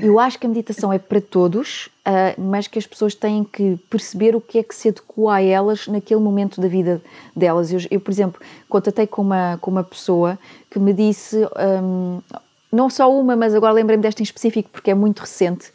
[0.00, 3.78] Eu acho que a meditação é para todos, uh, mas que as pessoas têm que
[3.90, 7.02] perceber o que é que se adequa a elas naquele momento da vida
[7.36, 7.70] delas.
[7.70, 10.38] Eu, eu por exemplo, contatei com uma, com uma pessoa
[10.70, 11.36] que me disse,
[11.82, 12.22] um,
[12.72, 15.70] não só uma, mas agora lembrei-me desta em específico porque é muito recente,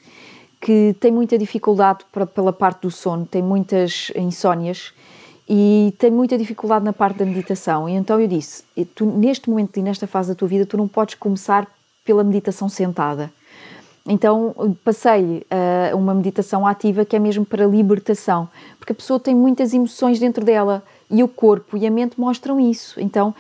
[0.60, 4.92] que tem muita dificuldade para, pela parte do sono, tem muitas insónias
[5.48, 7.88] e tem muita dificuldade na parte da meditação.
[7.90, 8.64] E então eu disse:
[8.96, 11.68] tu, neste momento e nesta fase da tua vida, tu não podes começar
[12.06, 13.32] pela meditação sentada.
[14.06, 19.20] Então passei a uh, uma meditação ativa que é mesmo para libertação, porque a pessoa
[19.20, 23.00] tem muitas emoções dentro dela e o corpo e a mente mostram isso.
[23.00, 23.34] Então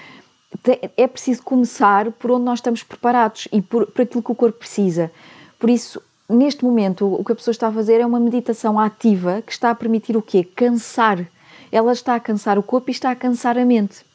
[0.96, 4.60] é preciso começar por onde nós estamos preparados e por, por aquilo que o corpo
[4.60, 5.12] precisa.
[5.60, 9.42] Por isso, neste momento, o que a pessoa está a fazer é uma meditação ativa
[9.42, 10.44] que está a permitir o quê?
[10.44, 11.28] Cansar.
[11.74, 14.06] Ela está a cansar o corpo e está a cansar a mente.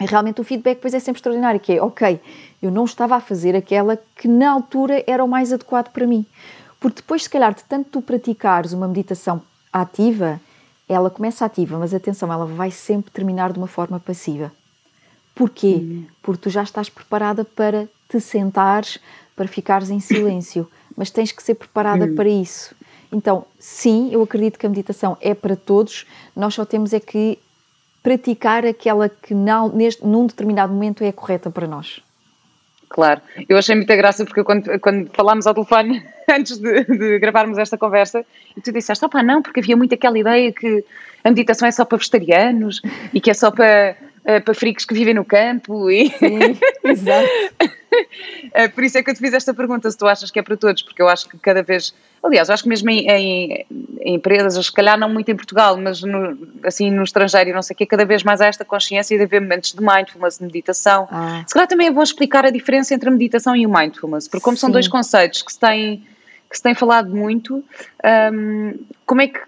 [0.00, 2.20] E realmente o feedback depois é sempre extraordinário, que é, ok,
[2.60, 6.26] eu não estava a fazer aquela que na altura era o mais adequado para mim.
[6.80, 9.40] Porque depois, se calhar, de tanto tu praticares uma meditação
[9.72, 10.40] ativa,
[10.88, 14.50] ela começa ativa, mas atenção, ela vai sempre terminar de uma forma passiva.
[15.36, 15.74] Porquê?
[15.74, 16.06] Uhum.
[16.20, 18.98] Porque tu já estás preparada para te sentares,
[19.36, 22.16] para ficares em silêncio, mas tens que ser preparada uhum.
[22.16, 22.74] para isso.
[23.12, 27.38] Então, sim, eu acredito que a meditação é para todos, nós só temos é que
[28.02, 32.00] praticar aquela que não, neste, num determinado momento é correta para nós.
[32.88, 37.58] Claro, eu achei muita graça porque quando, quando falámos ao telefone antes de, de gravarmos
[37.58, 38.24] esta conversa,
[38.56, 40.84] e tu disseste, opá, não, porque havia muito aquela ideia que
[41.22, 44.94] a meditação é só para vegetarianos e que é só para uh, para fricos que
[44.94, 46.10] vivem no campo e...
[46.10, 47.28] Sim, exato.
[47.60, 50.42] uh, por isso é que eu te fiz esta pergunta, se tu achas que é
[50.42, 53.66] para todos, porque eu acho que cada vez, aliás, eu acho que mesmo em, em,
[54.00, 57.62] em empresas, se calhar não muito em Portugal, mas no, assim no estrangeiro e não
[57.62, 60.44] sei o quê, cada vez mais há esta consciência de haver momentos de mindfulness, de
[60.44, 61.08] meditação.
[61.10, 61.44] Ah.
[61.46, 64.44] Se calhar também é bom explicar a diferença entre a meditação e o mindfulness, porque
[64.44, 64.62] como Sim.
[64.62, 66.04] são dois conceitos que se têm
[66.52, 67.64] que se tem falado muito.
[68.30, 68.74] Um,
[69.06, 69.40] como, é que,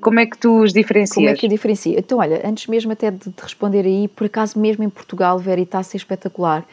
[0.00, 1.16] como é que tu os diferencias?
[1.16, 1.98] Como é que eu diferencio?
[1.98, 5.92] Então, olha, antes mesmo até de te responder aí, por acaso mesmo em Portugal, Veritas
[5.92, 6.64] é espetacular.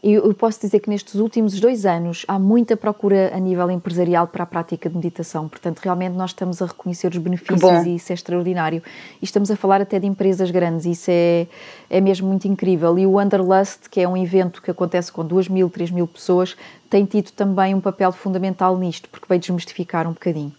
[0.00, 4.44] Eu posso dizer que nestes últimos dois anos há muita procura a nível empresarial para
[4.44, 5.48] a prática de meditação.
[5.48, 8.80] Portanto, realmente nós estamos a reconhecer os benefícios e isso é extraordinário.
[9.20, 11.48] E estamos a falar até de empresas grandes, isso é,
[11.90, 12.96] é mesmo muito incrível.
[12.96, 16.56] E o Wanderlust, que é um evento que acontece com 2 mil, 3 mil pessoas,
[16.88, 20.52] tem tido também um papel fundamental nisto, porque veio desmistificar um bocadinho.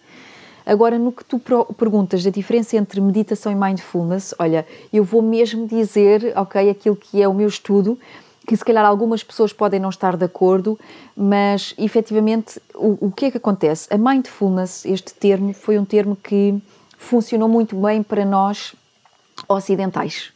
[0.65, 1.41] Agora, no que tu
[1.77, 7.21] perguntas da diferença entre meditação e mindfulness, olha, eu vou mesmo dizer, ok, aquilo que
[7.21, 7.97] é o meu estudo,
[8.45, 10.77] que se calhar algumas pessoas podem não estar de acordo,
[11.15, 13.87] mas efetivamente o, o que é que acontece?
[13.91, 16.61] A mindfulness, este termo, foi um termo que
[16.97, 18.75] funcionou muito bem para nós
[19.47, 20.31] ocidentais.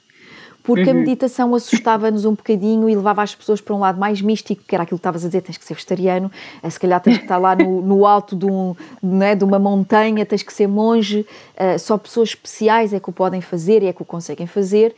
[0.63, 0.91] Porque uhum.
[0.91, 4.73] a meditação assustava-nos um bocadinho e levava as pessoas para um lado mais místico, que
[4.73, 6.31] era aquilo que estavas a dizer: tens que ser vegetariano,
[6.63, 9.59] eh, se calhar tens que estar lá no, no alto de, um, né, de uma
[9.59, 13.87] montanha, tens que ser monge, uh, só pessoas especiais é que o podem fazer e
[13.87, 14.95] é que o conseguem fazer.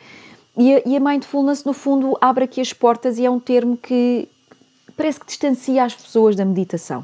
[0.56, 3.76] E a, e a mindfulness, no fundo, abre aqui as portas e é um termo
[3.76, 4.30] que
[4.96, 7.04] parece que distancia as pessoas da meditação.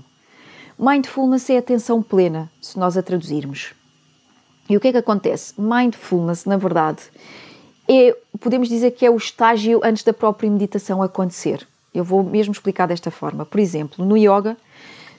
[0.77, 3.73] Mindfulness é atenção plena, se nós a traduzirmos.
[4.69, 5.53] E o que é que acontece?
[5.59, 7.01] Mindfulness, na verdade,
[7.87, 11.67] é, podemos dizer que é o estágio antes da própria meditação acontecer.
[11.93, 13.45] Eu vou mesmo explicar desta forma.
[13.45, 14.55] Por exemplo, no yoga,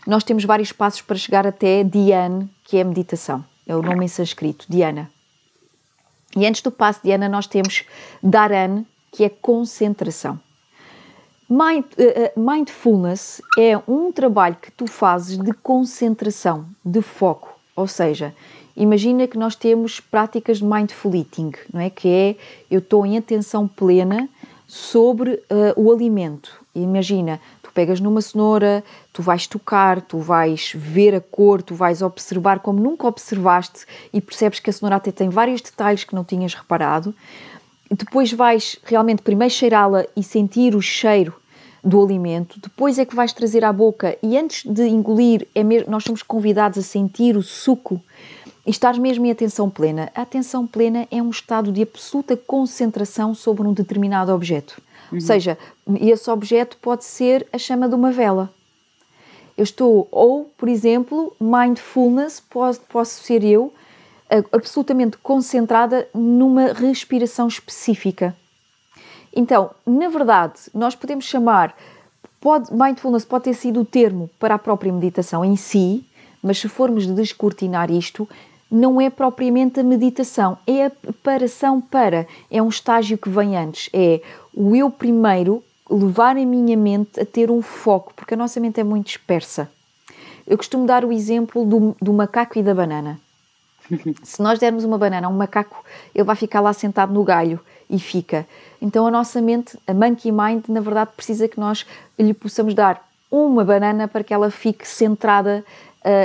[0.06, 3.44] nós temos vários passos para chegar até Dhyana, que é a meditação.
[3.66, 5.10] É o nome em sânscrito, Dhyana.
[6.36, 7.84] E antes do passo de Ana, nós temos
[8.22, 10.40] Dharan, que é concentração.
[11.48, 17.54] Mind, uh, mindfulness é um trabalho que tu fazes de concentração, de foco.
[17.76, 18.34] Ou seja,
[18.76, 21.90] imagina que nós temos práticas de mindful eating, não é?
[21.90, 22.36] Que é
[22.70, 24.28] eu estou em atenção plena
[24.66, 26.60] sobre uh, o alimento.
[26.74, 27.38] Imagina,
[27.74, 32.80] pegas numa cenoura, tu vais tocar, tu vais ver a cor, tu vais observar como
[32.80, 37.14] nunca observaste e percebes que a cenoura até tem vários detalhes que não tinhas reparado.
[37.90, 41.34] Depois vais realmente primeiro cheirá-la e sentir o cheiro
[41.84, 45.90] do alimento, depois é que vais trazer à boca e antes de engolir, é mesmo,
[45.90, 48.00] nós somos convidados a sentir o suco
[48.66, 50.10] e estar mesmo em atenção plena.
[50.14, 54.80] A atenção plena é um estado de absoluta concentração sobre um determinado objeto.
[55.10, 55.18] Uhum.
[55.18, 55.58] Ou seja,
[56.00, 58.50] esse objeto pode ser a chama de uma vela.
[59.56, 63.72] Eu estou, ou, por exemplo, mindfulness, posso, posso ser eu
[64.50, 68.34] absolutamente concentrada numa respiração específica.
[69.34, 71.76] Então, na verdade, nós podemos chamar,
[72.40, 76.04] pode, mindfulness pode ter sido o termo para a própria meditação em si,
[76.42, 78.28] mas se formos descortinar isto,
[78.72, 83.90] não é propriamente a meditação, é a preparação para, é um estágio que vem antes,
[83.92, 84.22] é
[84.54, 88.80] o eu primeiro levar a minha mente a ter um foco, porque a nossa mente
[88.80, 89.70] é muito dispersa.
[90.46, 93.20] Eu costumo dar o exemplo do, do macaco e da banana.
[94.24, 97.60] Se nós dermos uma banana a um macaco, ele vai ficar lá sentado no galho
[97.90, 98.46] e fica.
[98.80, 101.84] Então a nossa mente, a monkey mind, na verdade precisa que nós
[102.18, 105.62] lhe possamos dar uma banana para que ela fique centrada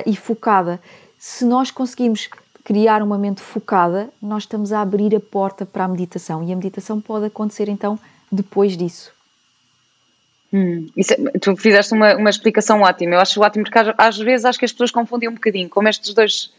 [0.05, 0.79] e focada.
[1.17, 2.29] Se nós conseguimos
[2.63, 6.55] criar uma mente focada, nós estamos a abrir a porta para a meditação e a
[6.55, 7.97] meditação pode acontecer então
[8.31, 9.11] depois disso.
[10.53, 13.15] Hum, isso, é, tu fizeste uma, uma explicação ótima.
[13.15, 16.13] Eu acho ótimo porque às vezes acho que as pessoas confundem um bocadinho como estes
[16.13, 16.53] dois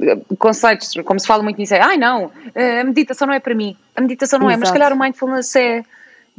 [0.00, 3.40] eh, conceitos, como se fala muito nisso, é ai não, eh, a meditação não é
[3.40, 4.56] para mim, a meditação não Exato.
[4.56, 5.82] é, mas se calhar o mindfulness é.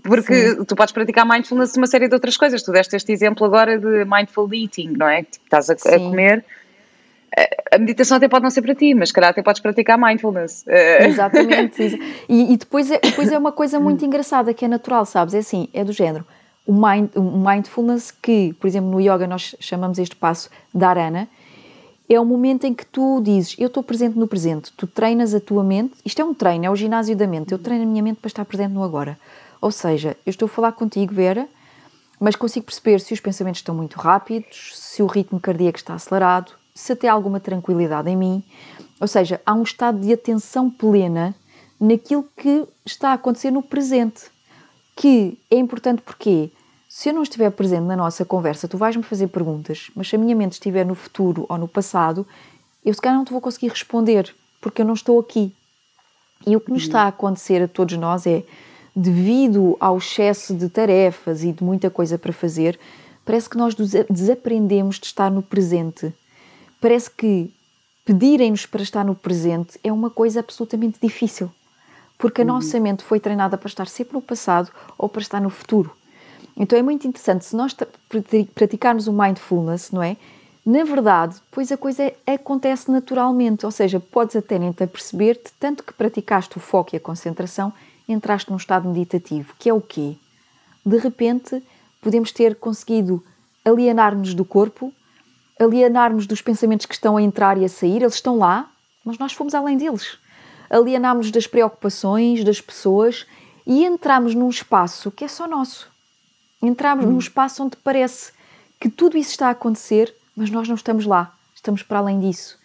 [0.04, 0.66] Porque Sim.
[0.66, 2.62] tu podes praticar mindfulness uma série de outras coisas.
[2.62, 5.24] Tu deste este exemplo agora de mindful eating, não é?
[5.24, 6.46] Tipo, estás a, a comer
[7.72, 10.66] a meditação até pode não ser para ti, mas calhar até podes praticar mindfulness.
[11.06, 12.00] Exatamente.
[12.30, 15.34] E, e, depois, é, depois é uma coisa muito engraçada que é natural, sabes?
[15.34, 16.26] É assim, é do género.
[16.66, 21.28] O, mind, o mindfulness, que, por exemplo, no yoga nós chamamos este passo dharana,
[22.10, 25.40] é o momento em que tu dizes, eu estou presente no presente, tu treinas a
[25.40, 28.02] tua mente, isto é um treino, é o ginásio da mente, eu treino a minha
[28.02, 29.18] mente para estar presente no agora.
[29.62, 31.48] Ou seja, eu estou a falar contigo, Vera,
[32.20, 36.54] mas consigo perceber se os pensamentos estão muito rápidos, se o ritmo cardíaco está acelerado,
[36.78, 38.44] se até há alguma tranquilidade em mim.
[39.02, 41.34] Ou seja, há um estado de atenção plena
[41.80, 44.26] naquilo que está a acontecer no presente.
[44.96, 46.52] Que é importante porque
[46.88, 50.20] se eu não estiver presente na nossa conversa, tu vais-me fazer perguntas, mas se a
[50.20, 52.26] minha mente estiver no futuro ou no passado,
[52.86, 55.54] eu se calhar não te vou conseguir responder, porque eu não estou aqui.
[56.46, 58.44] E o que nos está a acontecer a todos nós é,
[58.96, 62.80] devido ao excesso de tarefas e de muita coisa para fazer,
[63.26, 63.76] parece que nós
[64.10, 66.14] desaprendemos de estar no presente
[66.80, 67.54] parece que
[68.06, 71.52] pedirem-nos para estar no presente é uma coisa absolutamente difícil,
[72.18, 72.54] porque a uhum.
[72.54, 75.92] nossa mente foi treinada para estar sempre no passado ou para estar no futuro.
[76.56, 77.76] Então é muito interessante, se nós
[78.56, 80.18] praticarmos o mindfulness, não é?
[80.66, 85.52] Na verdade, depois a coisa acontece naturalmente, ou seja, podes até nem te aperceber, de
[85.60, 87.72] tanto que praticaste o foco e a concentração,
[88.08, 90.16] entraste num estado meditativo, que é o quê?
[90.86, 91.64] De repente,
[92.02, 93.24] podemos ter conseguido
[93.64, 94.94] alienar-nos do corpo
[95.60, 98.70] alienarmos dos pensamentos que estão a entrar e a sair, eles estão lá,
[99.04, 100.18] mas nós fomos além deles.
[100.70, 103.26] Alienarmos das preocupações das pessoas
[103.66, 105.90] e entramos num espaço que é só nosso.
[106.62, 107.12] Entramos hum.
[107.12, 108.32] num espaço onde parece
[108.80, 112.58] que tudo isso está a acontecer, mas nós não estamos lá, estamos para além disso.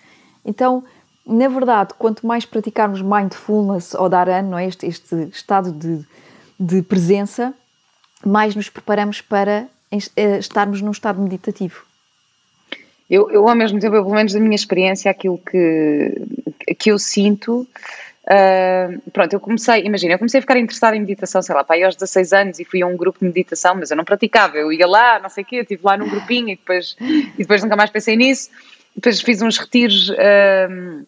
[0.44, 0.85] Então,
[1.26, 4.66] na verdade, quanto mais praticarmos mindfulness ou dharana, não é?
[4.66, 6.05] este, este estado de,
[6.59, 7.55] de presença,
[8.24, 11.85] mais nos preparamos para eh, estarmos num estado meditativo.
[13.12, 16.98] Eu, eu, ao mesmo tempo, eu, pelo menos da minha experiência, aquilo que, que eu
[16.98, 17.68] sinto.
[18.25, 21.85] Uh, pronto, eu comecei, imagina, eu comecei a ficar interessada em meditação, sei lá, aí
[21.85, 24.72] aos 16 anos e fui a um grupo de meditação, mas eu não praticava, eu
[24.72, 27.62] ia lá, não sei o quê, eu estive lá num grupinho e depois, e depois
[27.62, 28.48] nunca mais pensei nisso.
[28.96, 31.07] Depois fiz uns retiros uh,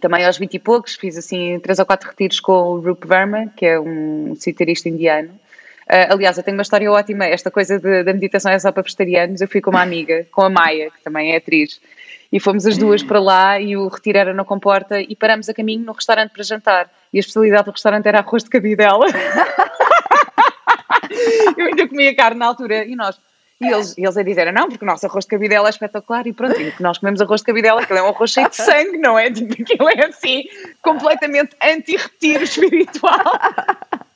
[0.00, 3.52] também aos 20 e poucos, fiz assim três ou quatro retiros com o Rup Verma,
[3.54, 5.38] que é um citarista indiano.
[5.92, 7.26] Uh, aliás, eu tenho uma história ótima.
[7.26, 9.42] Esta coisa da meditação é só para vegetarianos.
[9.42, 11.78] Eu fui com uma amiga, com a Maia, que também é atriz,
[12.32, 15.54] e fomos as duas para lá e o retiro era na comporta e paramos a
[15.54, 16.90] caminho no restaurante para jantar.
[17.12, 19.04] E a especialidade do restaurante era arroz de cabidela.
[21.58, 23.20] eu ainda comia carne na altura e nós.
[23.60, 26.32] E eles, eles a dizer, não, porque o nosso arroz de cabidela é espetacular e
[26.32, 29.16] pronto, e nós comemos arroz de cabidela, aquilo é um arroz cheio de sangue, não
[29.16, 29.26] é?
[29.30, 30.42] Aquilo é assim,
[30.82, 33.38] completamente anti-retiro espiritual.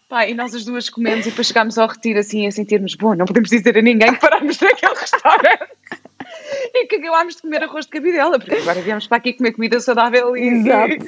[0.09, 3.15] Pá, e nós as duas comemos e depois chegámos ao retiro assim a sentirmos, bom,
[3.15, 5.69] não podemos dizer a ninguém que parámos naquele restaurante
[6.75, 9.81] e que acabámos de comer arroz de cabidela, porque agora viemos para aqui comer comida
[9.81, 10.49] saudável e.
[10.49, 11.07] Exato.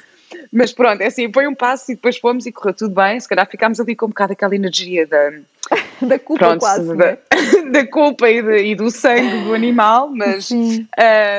[0.52, 3.18] Mas pronto, é assim, foi um passo e depois fomos e correu tudo bem.
[3.20, 5.30] Se calhar ficámos ali com um bocado aquela energia da,
[6.00, 7.18] da culpa pronto, quase, da, né?
[7.70, 10.46] da culpa e, de, e, do sangue do animal, mas...
[10.46, 10.86] Sim.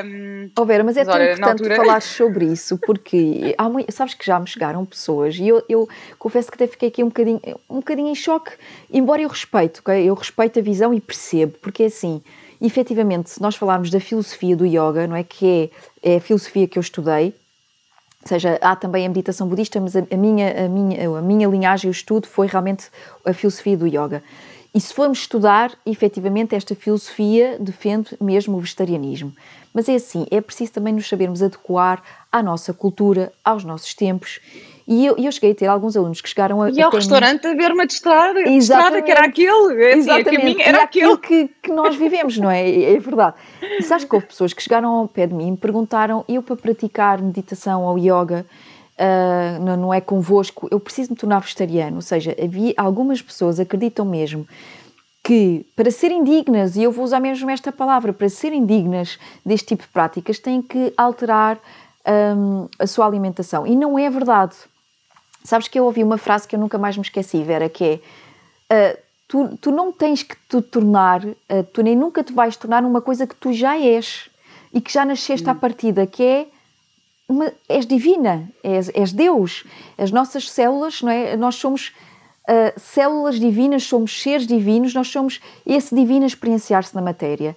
[0.06, 1.76] Um, oh Vera, mas é mas, tão olha, importante altura...
[1.76, 6.52] falar sobre isso, porque há, sabes que já me chegaram pessoas e eu, eu confesso
[6.52, 8.52] que até fiquei aqui um bocadinho, um bocadinho em choque,
[8.91, 10.04] embora eu respeito, okay?
[10.06, 12.22] eu respeito a visão e percebo, porque é assim,
[12.62, 15.72] efetivamente, se nós falarmos da filosofia do yoga, não é que
[16.04, 17.34] é, é a filosofia que eu estudei,
[18.21, 21.47] ou seja, há também a meditação budista, mas a, a, minha, a, minha, a minha
[21.47, 22.88] linhagem, o estudo, foi realmente
[23.25, 24.21] a filosofia do yoga.
[24.73, 29.34] E se formos estudar, efetivamente, esta filosofia defende mesmo o vegetarianismo.
[29.73, 34.39] Mas é assim, é preciso também nos sabermos adequar à nossa cultura, aos nossos tempos
[34.89, 36.71] e eu, eu cheguei a ter alguns alunos que chegaram a.
[36.71, 39.04] E ao restaurante a ver-me a testar, Exatamente.
[39.04, 39.84] que era aquele.
[39.84, 40.62] É assim, Exatamente.
[40.63, 41.17] era e aquele.
[41.17, 42.67] Que, que nós vivemos, não é?
[42.67, 43.36] É, é verdade.
[43.62, 46.41] E sabes que houve pessoas que chegaram ao pé de mim e me perguntaram: eu
[46.41, 48.43] para praticar meditação ou yoga.
[48.97, 51.97] Uh, não, não é convosco, eu preciso me tornar vegetariano.
[51.97, 54.45] Ou seja, havia algumas pessoas acreditam mesmo
[55.23, 59.67] que para serem dignas, e eu vou usar mesmo esta palavra, para serem dignas deste
[59.67, 61.60] tipo de práticas, têm que alterar
[62.36, 63.67] um, a sua alimentação.
[63.67, 64.56] E não é verdade.
[65.43, 68.02] Sabes que eu ouvi uma frase que eu nunca mais me esqueci, Vera, que
[68.69, 72.58] é uh, tu, tu não tens que te tornar, uh, tu nem nunca te vais
[72.58, 74.30] tornar uma coisa que tu já és.
[74.73, 76.47] e que já nasceste à partida, que é
[77.28, 79.63] uma, és divina, és, és Deus.
[79.97, 81.36] As nossas células, não é?
[81.36, 81.91] Nós somos
[82.47, 87.56] uh, células divinas, somos seres divinos, nós somos esse divino a experienciar-se na matéria.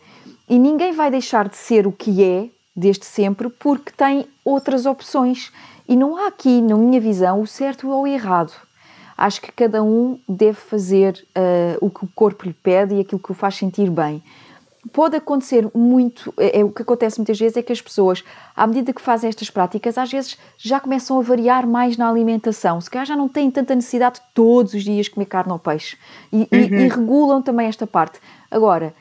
[0.49, 5.53] E ninguém vai deixar de ser o que é, desde sempre, porque tem outras opções.
[5.89, 8.53] E não há aqui, na minha visão, o certo ou o errado.
[9.17, 13.21] Acho que cada um deve fazer uh, o que o corpo lhe pede e aquilo
[13.21, 14.23] que o faz sentir bem
[14.91, 18.25] pode acontecer muito, é, é, o que acontece muitas vezes é que as pessoas,
[18.57, 22.81] à medida que fazem estas práticas, às vezes já começam a variar mais na alimentação.
[22.81, 25.97] Se calhar já não têm tanta necessidade de todos os dias comer carne ou peixe.
[26.33, 26.47] E, uhum.
[26.51, 28.19] e, e regulam também esta parte.
[28.51, 28.93] Agora,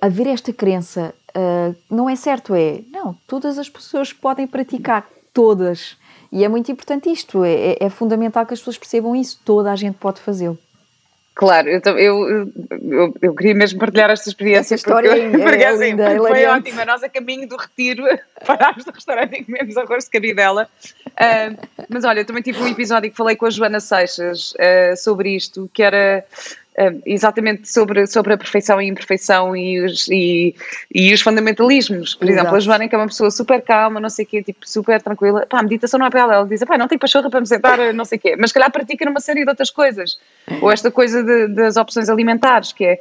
[0.00, 2.80] haver esta crença uh, não é certo, é.
[2.90, 5.06] Não, todas as pessoas podem praticar,
[5.38, 5.96] todas.
[6.32, 9.70] E é muito importante isto, é, é, é fundamental que as pessoas percebam isso, toda
[9.70, 10.58] a gente pode fazê-lo.
[11.32, 14.74] Claro, eu, eu, eu, eu, queria mesmo partilhar esta experiência.
[14.74, 16.84] Essa história porque, é, porque, é assim, linda, foi, é ótima.
[16.84, 18.02] Nós, a caminho do retiro,
[18.44, 20.68] parámos no restaurante e comemos arroz de cabidela.
[21.06, 25.36] Uh, mas olha, também tive um episódio que falei com a Joana Seixas uh, sobre
[25.36, 26.24] isto, que era
[27.04, 30.54] exatamente sobre, sobre a perfeição e imperfeição e os, e,
[30.94, 32.14] e os fundamentalismos.
[32.14, 32.40] Por Exato.
[32.40, 35.02] exemplo, a Joana, que é uma pessoa super calma, não sei o quê, tipo, super
[35.02, 36.34] tranquila, pá, a meditação não é para ela.
[36.34, 38.36] Ela diz, pá, não tem pachorra para me sentar, não sei o quê.
[38.38, 40.18] Mas, calhar, pratica numa série de outras coisas.
[40.62, 43.00] Ou esta coisa de, das opções alimentares, que é,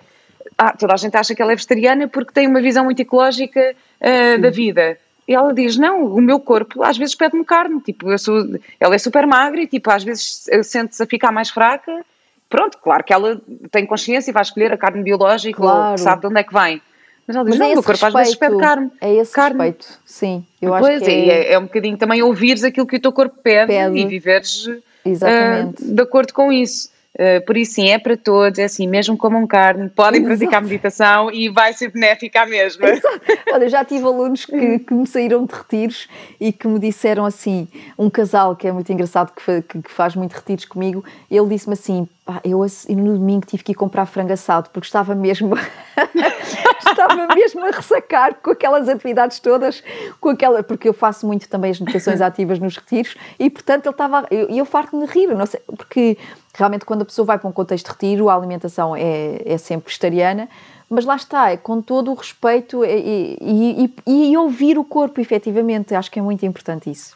[0.57, 3.75] ah, toda a gente acha que ela é vegetariana porque tem uma visão muito ecológica
[4.01, 4.97] uh, da vida.
[5.27, 7.79] E ela diz: Não, o meu corpo às vezes pede-me carne.
[7.81, 8.43] Tipo, eu sou,
[8.79, 12.03] ela é super magra e, tipo, às vezes sente-se a ficar mais fraca
[12.49, 15.91] Pronto, claro que ela tem consciência e vai escolher a carne biológica claro.
[15.91, 16.81] ou sabe de onde é que vem.
[17.27, 18.91] Mas ela diz, Mas não, é o corpo respeito, às vezes pede carne.
[19.01, 19.59] É esse carne.
[19.59, 20.45] respeito, sim.
[20.61, 23.11] Eu pois acho que é, é, é um bocadinho também ouvires aquilo que o teu
[23.11, 23.99] corpo pede, pede.
[23.99, 26.89] e viveres uh, de acordo com isso.
[27.17, 30.37] Uh, por isso, sim, é para todos, é assim, mesmo comam carne, podem Exato.
[30.37, 32.89] praticar meditação e vai ser benéfica à mesma.
[32.89, 33.21] Exato.
[33.51, 36.07] Olha, já tive alunos que, que, me saíram de retiros
[36.39, 40.15] e que me disseram assim: um casal que é muito engraçado, que, que, que faz
[40.15, 44.33] muito retiros comigo, ele disse-me assim: pá, eu no domingo tive que ir comprar frango
[44.33, 45.55] assado porque estava mesmo
[46.87, 49.83] estava mesmo a ressacar com aquelas atividades todas,
[50.19, 53.93] com aquela, porque eu faço muito também as meditações ativas nos retiros e portanto ele
[53.93, 56.17] estava, e eu, eu farto-me de rir, não sei, porque
[56.57, 59.87] realmente quando a pessoa vai para um contexto de retiro, a alimentação é, é sempre
[59.87, 60.49] vegetariana,
[60.89, 65.21] mas lá está, é com todo o respeito e, e, e, e, ouvir o corpo,
[65.21, 67.15] efetivamente, acho que é muito importante isso.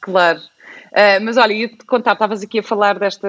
[0.00, 3.28] Claro, uh, mas olha, ia-te contar, estavas aqui a falar desta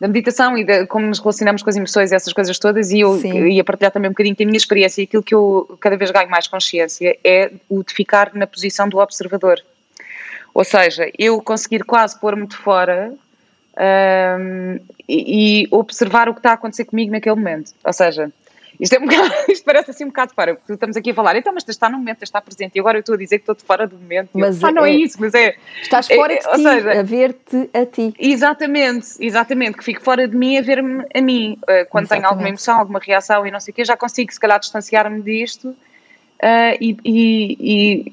[0.00, 3.00] da meditação e de como nos relacionamos com as emoções e essas coisas todas e
[3.00, 3.48] eu Sim.
[3.48, 6.30] ia partilhar também um bocadinho da minha experiência e aquilo que eu cada vez ganho
[6.30, 9.60] mais consciência é o de ficar na posição do observador.
[10.54, 13.12] Ou seja, eu conseguir quase pôr-me de fora
[13.78, 14.78] um,
[15.08, 17.72] e, e, observar o que está a acontecer comigo naquele momento.
[17.84, 18.32] Ou seja,
[18.78, 21.36] isto, é um bocado, isto parece assim um bocado fora, porque estamos aqui a falar,
[21.36, 23.54] então, mas está no momento, está presente, e agora eu estou a dizer que estou
[23.54, 24.30] de fora do momento.
[24.34, 25.56] Mas eu, ah, não é, é, isso, mas é.
[25.82, 28.14] Estás é, fora de ti, seja, a ver-te a ti.
[28.18, 31.58] Exatamente, exatamente, que fico fora de mim a ver-me a mim.
[31.62, 32.08] Uh, quando exatamente.
[32.08, 35.20] tenho alguma emoção, alguma reação e não sei o quê, já consigo, se calhar, distanciar-me
[35.22, 38.12] disto uh, e, e, e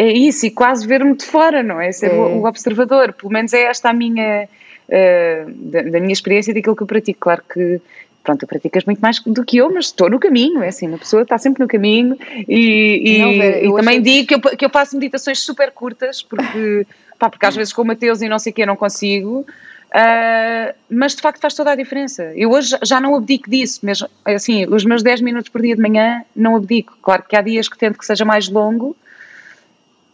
[0.00, 1.92] é isso, e quase ver-me de fora, não é?
[1.92, 2.14] Ser é.
[2.14, 3.12] O, observador.
[3.12, 4.48] Pelo menos é esta a minha
[4.90, 7.20] uh, da, da, minha experiência e daquilo que eu pratico.
[7.20, 7.80] Claro que
[8.22, 10.98] pronto, tu praticas muito mais do que eu, mas estou no caminho, é assim, uma
[10.98, 14.70] pessoa está sempre no caminho e, e, não, e também digo que eu, que eu
[14.70, 16.86] faço meditações super curtas, porque,
[17.18, 20.74] pá, porque às vezes com o Mateus e não sei o que não consigo, uh,
[20.90, 22.32] mas de facto faz toda a diferença.
[22.36, 25.80] Eu hoje já não abdico disso, mesmo, assim, os meus 10 minutos por dia de
[25.80, 26.96] manhã não abdico.
[27.00, 28.94] Claro que há dias que tento que seja mais longo,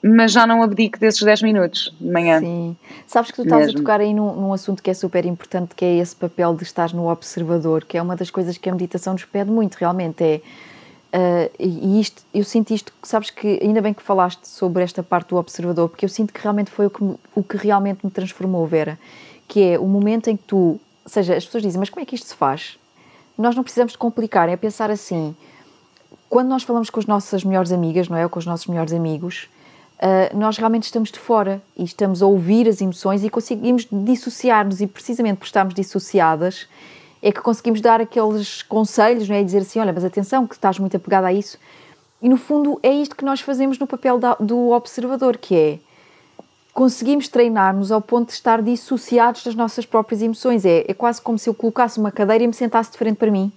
[0.06, 2.40] mas já não abdico desses 10 minutos de manhã.
[2.40, 2.76] Sim.
[3.06, 3.78] Sabes que tu estás Mesmo.
[3.78, 6.62] a tocar aí num, num, assunto que é super importante, que é esse papel de
[6.62, 10.22] estar no observador, que é uma das coisas que a meditação nos pede muito, realmente.
[11.12, 15.02] É, uh, e isto, eu sinto isto, sabes que ainda bem que falaste sobre esta
[15.02, 17.02] parte do observador, porque eu sinto que realmente foi o que,
[17.34, 18.98] o que realmente me transformou, Vera,
[19.48, 22.06] que é o momento em que tu, ou seja, as pessoas dizem, mas como é
[22.06, 22.78] que isto se faz?
[23.38, 25.34] Nós não precisamos de complicar, é pensar assim,
[26.28, 28.24] quando nós falamos com as nossas melhores amigas, não é?
[28.24, 29.48] Ou com os nossos melhores amigos,
[29.98, 34.80] uh, nós realmente estamos de fora e estamos a ouvir as emoções e conseguimos dissociar-nos
[34.80, 36.68] e precisamente por estarmos dissociadas
[37.22, 39.40] é que conseguimos dar aqueles conselhos, não é?
[39.40, 41.58] E dizer assim, olha, mas atenção que estás muito apegada a isso.
[42.20, 45.78] E no fundo é isto que nós fazemos no papel da, do observador, que é
[46.72, 50.64] conseguimos treinar-nos ao ponto de estar dissociados das nossas próprias emoções.
[50.64, 53.30] É, é quase como se eu colocasse uma cadeira e me sentasse de frente para
[53.30, 53.50] mim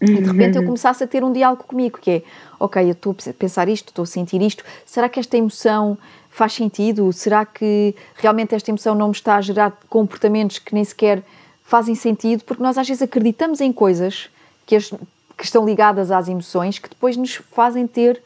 [0.00, 0.66] e de repente eu uhum.
[0.66, 2.22] começasse a ter um diálogo comigo, que é,
[2.58, 5.96] ok, eu estou a pensar isto, estou a sentir isto, será que esta emoção
[6.34, 7.12] faz sentido?
[7.12, 11.22] Será que realmente esta emoção não me está a gerar comportamentos que nem sequer
[11.62, 12.42] fazem sentido?
[12.44, 14.28] Porque nós às vezes acreditamos em coisas
[14.66, 18.20] que, as, que estão ligadas às emoções que depois nos fazem ter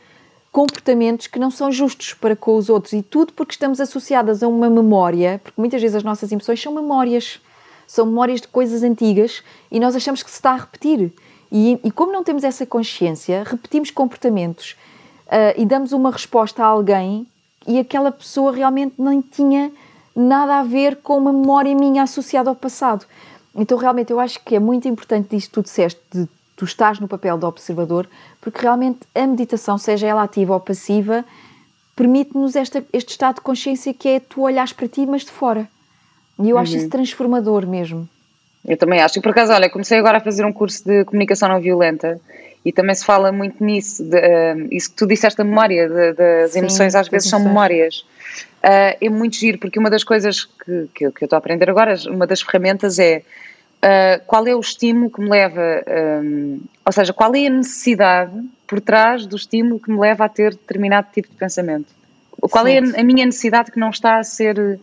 [0.51, 4.49] comportamentos que não são justos para com os outros e tudo porque estamos associadas a
[4.49, 7.39] uma memória, porque muitas vezes as nossas emoções são memórias,
[7.87, 11.13] são memórias de coisas antigas e nós achamos que se está a repetir.
[11.51, 14.77] E, e como não temos essa consciência, repetimos comportamentos
[15.27, 17.27] uh, e damos uma resposta a alguém
[17.67, 19.73] e aquela pessoa realmente não tinha
[20.15, 23.07] nada a ver com uma memória minha associada ao passado.
[23.55, 26.99] Então, realmente, eu acho que é muito importante isto que tu disseste, de tu estás
[26.99, 28.09] no papel de observador,
[28.41, 31.25] porque realmente a meditação, seja ela ativa ou passiva,
[31.95, 35.69] permite-nos este estado de consciência que é tu olhares para ti, mas de fora.
[36.39, 36.63] E eu uhum.
[36.63, 38.09] acho isso transformador mesmo.
[38.67, 39.19] Eu também acho.
[39.19, 42.21] E por acaso, olha, comecei agora a fazer um curso de comunicação não violenta
[42.65, 46.13] e também se fala muito nisso, de, uh, isso que tu disseste, a memória, de,
[46.13, 48.05] de, as Sim, emoções às vezes são memórias.
[48.63, 51.39] Uh, é muito giro, porque uma das coisas que, que, eu, que eu estou a
[51.39, 53.23] aprender agora, uma das ferramentas é
[53.79, 55.83] uh, qual é o estímulo que me leva,
[56.23, 58.33] um, ou seja, qual é a necessidade
[58.67, 61.87] por trás do estímulo que me leva a ter determinado tipo de pensamento.
[62.51, 64.79] Qual é a, a, minha necessidade que não está a ser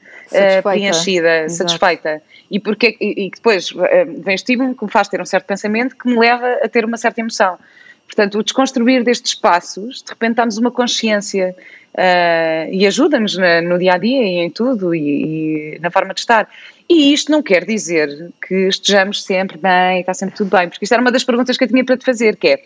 [0.63, 1.69] preenchida, Exato.
[1.69, 2.21] satisfeita?
[2.49, 3.79] E, porque, e, e depois uh,
[4.23, 6.97] vem estímulo que me faz ter um certo pensamento que me leva a ter uma
[6.97, 7.57] certa emoção.
[8.05, 11.55] Portanto, o desconstruir destes passos, de repente damos uma consciência
[11.93, 16.19] uh, e ajuda-nos no dia a dia e em tudo e, e, na forma de
[16.19, 16.47] estar.
[16.87, 20.93] E isto não quer dizer que estejamos sempre bem, está sempre tudo bem, porque isto
[20.93, 22.63] era uma das perguntas que eu tinha para te fazer, que é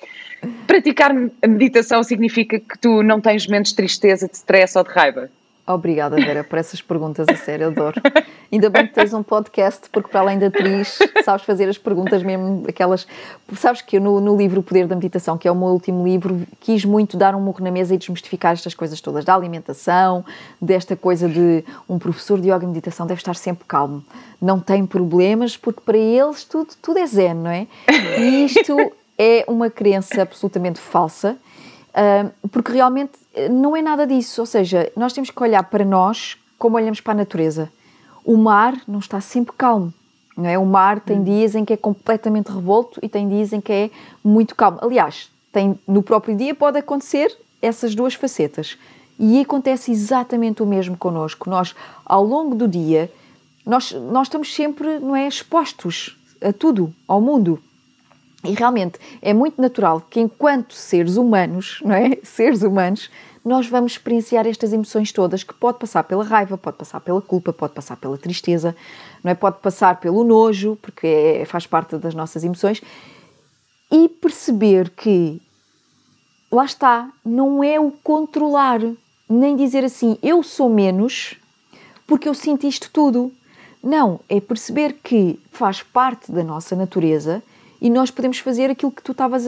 [0.68, 5.30] praticar a meditação significa que tu não tens menos tristeza, de stress ou de raiva?
[5.72, 8.02] Obrigada, Vera, por essas perguntas, a sério, adoro.
[8.52, 12.24] Ainda bem que tens um podcast, porque para além da atriz, sabes fazer as perguntas
[12.24, 13.06] mesmo, aquelas.
[13.56, 16.04] Sabes que eu no, no, livro O Poder da Meditação, que é o meu último
[16.04, 20.26] livro, quis muito dar um murro na mesa e desmistificar estas coisas todas, da alimentação,
[20.60, 24.04] desta coisa de um professor de yoga e meditação deve estar sempre calmo,
[24.42, 27.68] não tem problemas, porque para eles tudo, tudo é zen, não é?
[28.18, 28.76] E isto
[29.20, 31.38] é uma crença absolutamente falsa
[32.52, 33.12] porque realmente
[33.50, 34.42] não é nada disso.
[34.42, 37.72] Ou seja, nós temos que olhar para nós como olhamos para a natureza.
[38.24, 39.94] O mar não está sempre calmo.
[40.36, 40.58] Não é?
[40.58, 41.24] O mar tem hum.
[41.24, 43.90] dias em que é completamente revolto e tem dias em que é
[44.24, 44.80] muito calmo.
[44.82, 48.78] Aliás, tem, no próprio dia pode acontecer essas duas facetas.
[49.20, 51.50] E acontece exatamente o mesmo connosco.
[51.50, 51.76] Nós,
[52.06, 53.12] ao longo do dia,
[53.66, 57.62] nós, nós estamos sempre não é, expostos a tudo, ao mundo.
[58.44, 62.18] E realmente é muito natural que, enquanto seres humanos, não é?
[62.24, 63.10] Seres humanos,
[63.44, 67.52] nós vamos experienciar estas emoções todas, que pode passar pela raiva, pode passar pela culpa,
[67.52, 68.76] pode passar pela tristeza,
[69.24, 69.36] não é?
[69.36, 72.82] Pode passar pelo nojo, porque é, faz parte das nossas emoções,
[73.92, 75.42] e perceber que
[76.52, 78.80] lá está, não é o controlar,
[79.30, 81.36] nem dizer assim, eu sou menos
[82.10, 83.32] porque eu sinto isto tudo.
[83.84, 87.42] Não, é perceber que faz parte da nossa natureza
[87.82, 89.46] e nós podemos fazer aquilo que tu estavas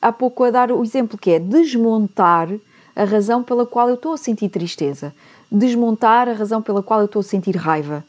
[0.00, 2.48] há pouco a dar o exemplo, que é desmontar
[2.96, 5.14] a razão pela qual eu estou a sentir tristeza,
[5.50, 8.04] desmontar a razão pela qual eu estou a sentir raiva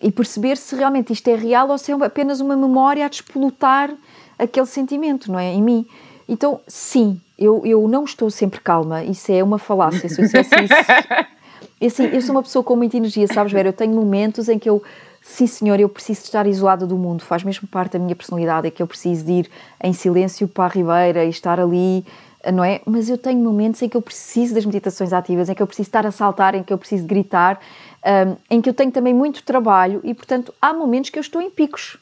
[0.00, 3.92] e perceber se realmente isto é real ou se é apenas uma memória a despolutar
[4.38, 5.52] aquele sentimento, não é?
[5.52, 5.86] Em mim.
[6.28, 10.08] Então, sim, eu, eu não estou sempre calma, isso é uma falácia.
[10.08, 10.40] Se eu isso.
[11.80, 13.68] Assim, eu sou uma pessoa com muita energia, sabes, Vera?
[13.68, 14.82] Eu tenho momentos em que eu
[15.22, 18.70] sim senhor, eu preciso estar isolada do mundo, faz mesmo parte da minha personalidade, é
[18.70, 19.50] que eu preciso de ir
[19.82, 22.04] em silêncio para a ribeira e estar ali,
[22.52, 22.80] não é?
[22.86, 25.88] Mas eu tenho momentos em que eu preciso das meditações ativas, em que eu preciso
[25.88, 27.60] estar a saltar, em que eu preciso gritar,
[28.04, 31.42] um, em que eu tenho também muito trabalho e, portanto, há momentos que eu estou
[31.42, 31.98] em picos.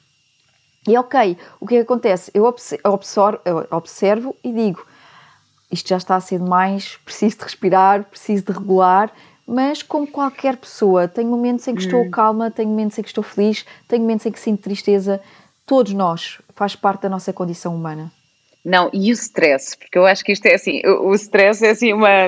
[0.87, 2.31] E ok, o que é acontece?
[2.33, 2.45] Eu
[3.71, 4.87] observo e digo,
[5.71, 9.13] isto já está a ser demais, preciso de respirar, preciso de regular,
[9.47, 12.11] mas como qualquer pessoa, tenho momentos em que estou hum.
[12.11, 15.21] calma, tenho momentos em que estou feliz, tenho momentos em que sinto tristeza.
[15.65, 18.11] Todos nós, faz parte da nossa condição humana.
[18.65, 21.93] Não, e o stress, porque eu acho que isto é assim, o, stress é assim
[21.93, 22.27] uma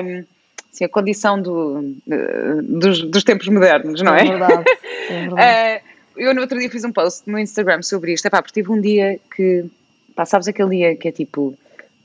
[0.71, 1.93] assim, a condição do,
[2.63, 4.21] dos, dos, tempos modernos, não é?
[4.21, 4.63] É verdade.
[5.09, 5.83] É verdade.
[5.83, 8.71] uh, eu no outro dia fiz um post no Instagram sobre isto, epá, porque tive
[8.71, 9.65] um dia que,
[10.15, 11.57] pá, sabes aquele dia que é tipo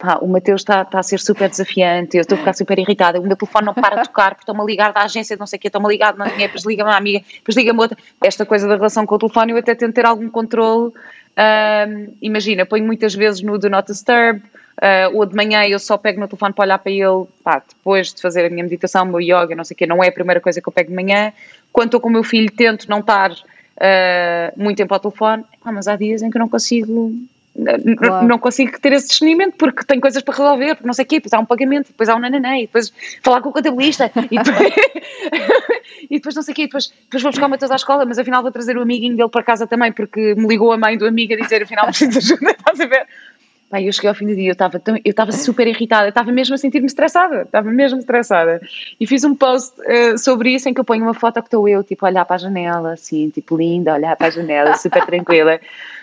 [0.05, 3.19] pá, o Mateus está, está a ser super desafiante, eu estou a ficar super irritada,
[3.19, 5.57] o meu telefone não para de tocar, porque estou-me a ligar da agência, não sei
[5.57, 7.97] o quê, estou-me a ligar, não tinha, depois liga-me a amiga, depois liga-me outra.
[8.23, 10.93] Esta coisa da relação com o telefone, eu até tento ter algum controle.
[11.37, 15.97] Um, imagina, ponho muitas vezes no Do Not Disturb, uh, ou de manhã eu só
[15.97, 19.07] pego no telefone para olhar para ele, pá, depois de fazer a minha meditação, o
[19.07, 20.95] meu yoga, não sei o quê, não é a primeira coisa que eu pego de
[20.95, 21.33] manhã.
[21.73, 25.73] Quando estou com o meu filho, tento não estar uh, muito tempo ao telefone, ah,
[25.73, 27.13] mas há dias em que eu não consigo
[27.97, 28.27] Claro.
[28.27, 31.17] Não consigo ter esse discernimento porque tenho coisas para resolver, porque não sei o quê,
[31.17, 32.93] depois há um pagamento, depois há um nananã, e depois
[33.23, 34.75] falar com o contabilista, e depois,
[36.11, 38.19] e depois não sei o quê, depois, depois vou buscar o Matheus à escola, mas
[38.19, 41.07] afinal vou trazer o amiguinho dele para casa também, porque me ligou a mãe do
[41.07, 43.07] amigo a dizer afinal preciso de ajuda, estás a ver?
[43.71, 46.55] Pá, eu cheguei ao fim do dia, eu estava eu estava super irritada, estava mesmo
[46.55, 48.61] a sentir-me estressada, estava mesmo estressada.
[49.01, 51.69] E fiz um post uh, sobre isso em que eu ponho uma foto que estou
[51.69, 55.05] eu, tipo, a olhar para a janela, assim, tipo, linda, olhar para a janela, super
[55.07, 55.59] tranquila.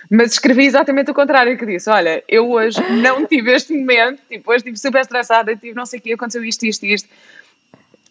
[0.10, 4.50] Mas escrevi exatamente o contrário que disse: Olha, eu hoje não tive este momento, tipo,
[4.50, 7.10] hoje estive super estressada, tive não sei o que, aconteceu isto, isto, isto.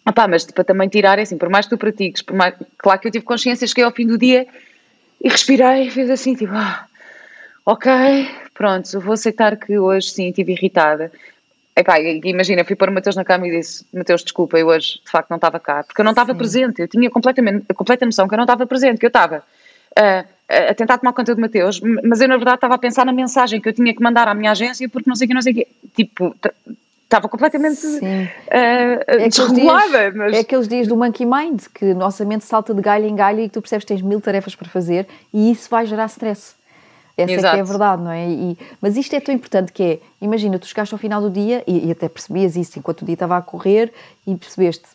[0.03, 2.55] Ah pá, mas para também tirar, é assim, por mais que tu pratiques, por mais,
[2.77, 4.47] claro que eu tive consciência, cheguei ao fim do dia
[5.23, 6.87] e respirei, fiz assim, tipo, ah,
[7.65, 7.91] ok,
[8.53, 11.11] pronto, vou aceitar que hoje sim estive irritada.
[11.75, 15.09] Epá, imagina, fui pôr o Mateus na cama e disse: Mateus, desculpa, eu hoje de
[15.09, 18.27] facto não estava cá, porque eu não estava presente, eu tinha completamente, a completa noção
[18.27, 19.37] que eu não estava presente, que eu estava
[19.97, 20.27] uh,
[20.69, 23.61] a tentar tomar conta do Mateus, mas eu na verdade estava a pensar na mensagem
[23.61, 25.53] que eu tinha que mandar à minha agência porque não sei o que, não sei
[25.53, 25.67] o que.
[25.95, 26.35] Tipo,
[27.05, 29.99] estava completamente uh, é desregulada.
[29.99, 30.33] Dias, mas...
[30.33, 33.43] É aqueles dias do monkey mind, que nossa mente salta de galho em galho e
[33.43, 36.55] que tu percebes que tens mil tarefas para fazer e isso vai gerar stress.
[37.17, 37.47] Essa Exato.
[37.47, 38.29] é que é a verdade, não é?
[38.29, 41.63] E, mas isto é tão importante que é, imagina, tu chegaste ao final do dia
[41.67, 43.93] e, e até percebias isso enquanto o dia estava a correr
[44.25, 44.85] e percebeste,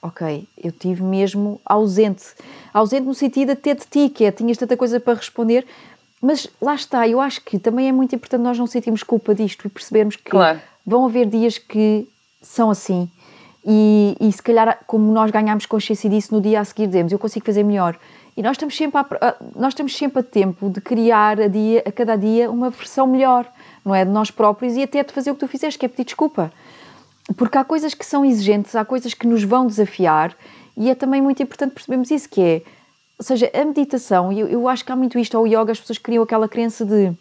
[0.00, 2.24] ok, eu tive mesmo ausente.
[2.72, 5.66] Ausente no sentido até de ti, que é, tinhas tanta coisa para responder,
[6.20, 9.66] mas lá está, eu acho que também é muito importante nós não sentirmos culpa disto
[9.66, 10.60] e percebermos que claro.
[10.86, 12.08] vão haver dias que
[12.42, 13.08] são assim.
[13.64, 17.18] E, e se calhar, como nós ganhamos consciência disso, no dia a seguir dizemos, eu
[17.18, 17.98] consigo fazer melhor.
[18.38, 21.90] E nós estamos sempre a, nós estamos sempre a tempo de criar a, dia, a
[21.90, 23.44] cada dia uma versão melhor,
[23.84, 24.04] não é?
[24.04, 26.52] De nós próprios e até de fazer o que tu fizeste, que é pedir desculpa.
[27.36, 30.36] Porque há coisas que são exigentes, há coisas que nos vão desafiar
[30.76, 32.62] e é também muito importante percebermos isso, que é,
[33.18, 35.98] ou seja, a meditação, eu, eu acho que há muito isto, ao yoga as pessoas
[35.98, 37.12] criam aquela crença de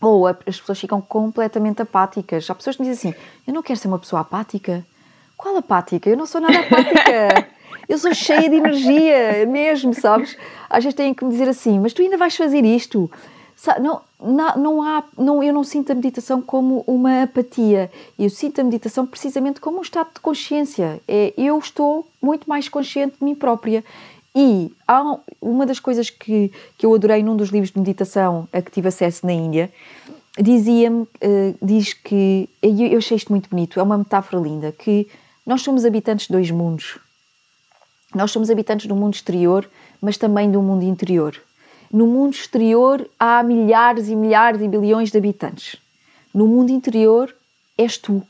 [0.00, 2.48] ou as pessoas ficam completamente apáticas.
[2.48, 4.86] Há pessoas que me dizem assim, eu não quero ser uma pessoa apática.
[5.36, 6.08] Qual apática?
[6.08, 7.48] Eu não sou nada apática.
[7.88, 10.36] Eu sou cheia de energia, mesmo, sabes?
[10.68, 13.10] Às vezes têm que me dizer assim, mas tu ainda vais fazer isto?
[13.80, 17.90] Não, não, não há, não, eu não sinto a meditação como uma apatia.
[18.18, 21.00] Eu sinto a meditação precisamente como um estado de consciência.
[21.06, 23.84] É, eu estou muito mais consciente de mim própria.
[24.34, 28.60] E há uma das coisas que, que eu adorei num dos livros de meditação a
[28.60, 29.72] que tive acesso na Índia,
[30.36, 31.08] dizia-me, uh,
[31.62, 35.06] diz que, eu, eu achei isto muito bonito, é uma metáfora linda, que
[35.46, 36.98] nós somos habitantes de dois mundos.
[38.14, 39.68] Nós somos habitantes do mundo exterior,
[40.00, 41.40] mas também do mundo interior.
[41.92, 45.76] No mundo exterior há milhares e milhares e bilhões de habitantes.
[46.32, 47.34] No mundo interior
[47.76, 48.22] és tu.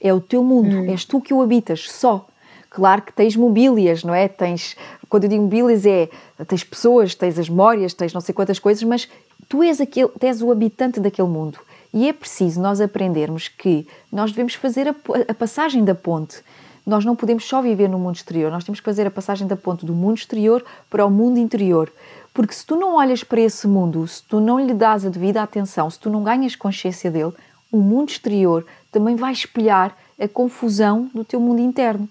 [0.00, 0.90] É o teu mundo, hum.
[0.90, 2.26] és tu que o habitas, só.
[2.70, 4.28] Claro que tens mobílias, não é?
[4.28, 4.76] Tens,
[5.08, 6.08] quando eu digo mobílias é,
[6.46, 9.08] tens pessoas, tens as memórias, tens não sei quantas coisas, mas
[9.48, 11.58] tu és, aquele, és o habitante daquele mundo.
[11.92, 14.94] E é preciso nós aprendermos que nós devemos fazer a,
[15.28, 16.42] a passagem da ponte
[16.86, 19.56] nós não podemos só viver no mundo exterior, nós temos que fazer a passagem da
[19.56, 21.92] ponte do mundo exterior para o mundo interior.
[22.32, 25.42] Porque se tu não olhas para esse mundo, se tu não lhe dás a devida
[25.42, 27.32] atenção, se tu não ganhas consciência dele,
[27.70, 32.08] o mundo exterior também vai espelhar a confusão do teu mundo interno.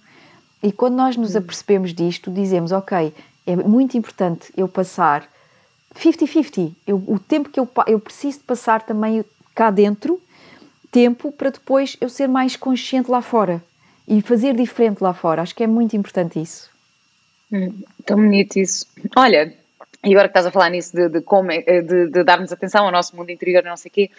[0.61, 3.13] E quando nós nos apercebemos disto, dizemos: Ok,
[3.47, 5.27] é muito importante eu passar
[5.95, 6.73] 50-50.
[7.07, 9.23] O tempo que eu, eu preciso de passar também
[9.55, 10.19] cá dentro,
[10.91, 13.63] tempo para depois eu ser mais consciente lá fora
[14.09, 15.43] e fazer diferente lá fora.
[15.43, 16.69] Acho que é muito importante isso.
[17.51, 18.87] Hum, tão bonito isso.
[19.15, 19.53] Olha,
[20.03, 22.85] e agora que estás a falar nisso de, de como é, de, de, darmos atenção
[22.85, 24.11] ao nosso mundo interior não sei o quê,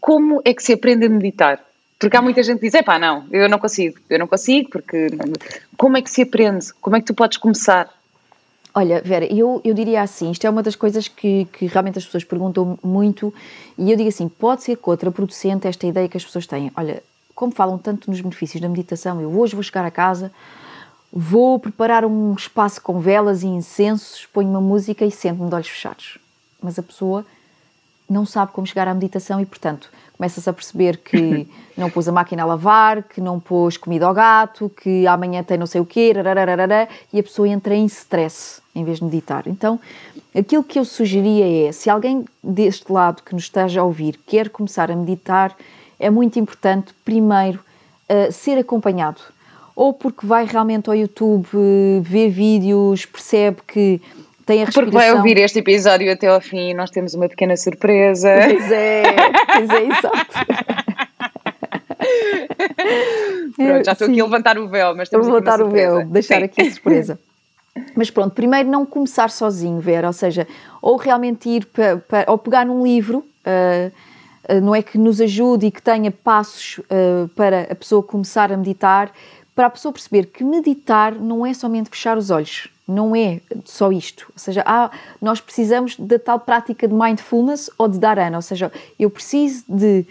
[0.00, 1.64] como é que se aprende a meditar?
[1.98, 4.70] Porque há muita gente que diz, é pá, não, eu não consigo, eu não consigo,
[4.70, 5.06] porque
[5.76, 6.72] como é que se aprende?
[6.80, 7.88] Como é que tu podes começar?
[8.74, 12.04] Olha, Vera, eu, eu diria assim, isto é uma das coisas que, que realmente as
[12.04, 13.32] pessoas perguntam muito,
[13.78, 16.72] e eu digo assim, pode ser contraproducente esta ideia que as pessoas têm.
[16.74, 17.02] Olha,
[17.34, 20.32] como falam tanto nos benefícios da meditação, eu hoje vou chegar a casa,
[21.12, 25.68] vou preparar um espaço com velas e incensos, ponho uma música e sento-me de olhos
[25.68, 26.18] fechados.
[26.62, 27.26] Mas a pessoa
[28.08, 32.12] não sabe como chegar à meditação e, portanto, começa-se a perceber que não pôs a
[32.12, 35.86] máquina a lavar, que não pôs comida ao gato, que amanhã tem não sei o
[35.86, 36.12] quê,
[37.12, 39.46] e a pessoa entra em stress em vez de meditar.
[39.46, 39.80] Então,
[40.36, 44.48] aquilo que eu sugeria é, se alguém deste lado que nos esteja a ouvir quer
[44.48, 45.54] começar a meditar,
[46.02, 47.60] é muito importante, primeiro,
[48.10, 49.20] uh, ser acompanhado.
[49.74, 54.02] Ou porque vai realmente ao YouTube uh, ver vídeos, percebe que
[54.44, 54.90] tem a respiração...
[54.90, 58.28] Porque vai ouvir este episódio até ao fim e nós temos uma pequena surpresa.
[58.44, 59.02] Pois é,
[59.46, 60.26] pois é, exato.
[63.56, 64.12] Pronto, já estou Sim.
[64.12, 66.44] aqui a levantar o véu, mas temos Vou levantar o véu, deixar Sim.
[66.44, 67.18] aqui a surpresa.
[67.96, 70.46] Mas pronto, primeiro não começar sozinho, Vera, ou seja,
[70.82, 73.90] ou realmente ir para, ou pegar num livro, uh, eh,
[74.62, 78.56] não é que nos ajude e que tenha passos uh, para a pessoa começar a
[78.56, 79.12] meditar,
[79.54, 82.68] para a pessoa perceber que meditar não é somente fechar os olhos.
[82.88, 84.26] Não é só isto.
[84.30, 84.90] Ou seja, há,
[85.20, 88.36] nós precisamos da tal prática de mindfulness ou de dharana.
[88.36, 90.04] Ou seja, eu preciso de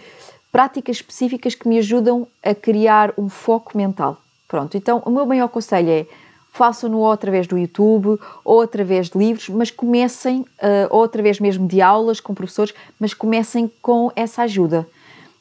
[0.50, 4.18] práticas específicas que me ajudam a criar um foco mental.
[4.48, 6.06] Pronto, então o meu maior conselho é
[6.52, 11.66] façam-no ou através do YouTube ou através de livros, mas comecem, uh, ou através mesmo
[11.66, 14.86] de aulas com professores, mas comecem com essa ajuda.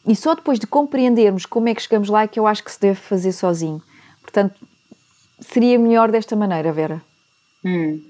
[0.08, 2.72] E só depois de compreendermos como é que chegamos lá é que eu acho que
[2.72, 3.82] se deve fazer sozinho.
[4.22, 4.56] Portanto,
[5.42, 7.02] seria melhor desta maneira, Vera.
[7.64, 8.02] Hum.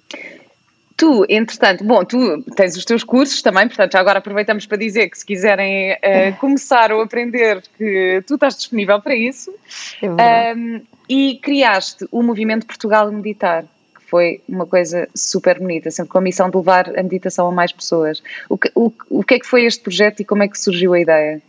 [1.01, 5.09] Tu, entretanto, bom, tu tens os teus cursos também, portanto, já agora aproveitamos para dizer
[5.09, 5.97] que se quiserem uh,
[6.39, 9.51] começar ou aprender, que tu estás disponível para isso.
[9.99, 10.79] É um,
[11.09, 16.21] e criaste o movimento Portugal Meditar, que foi uma coisa super bonita, sempre com a
[16.21, 18.21] missão de levar a meditação a mais pessoas.
[18.47, 20.93] O que, o, o que é que foi este projeto e como é que surgiu
[20.93, 21.41] a ideia?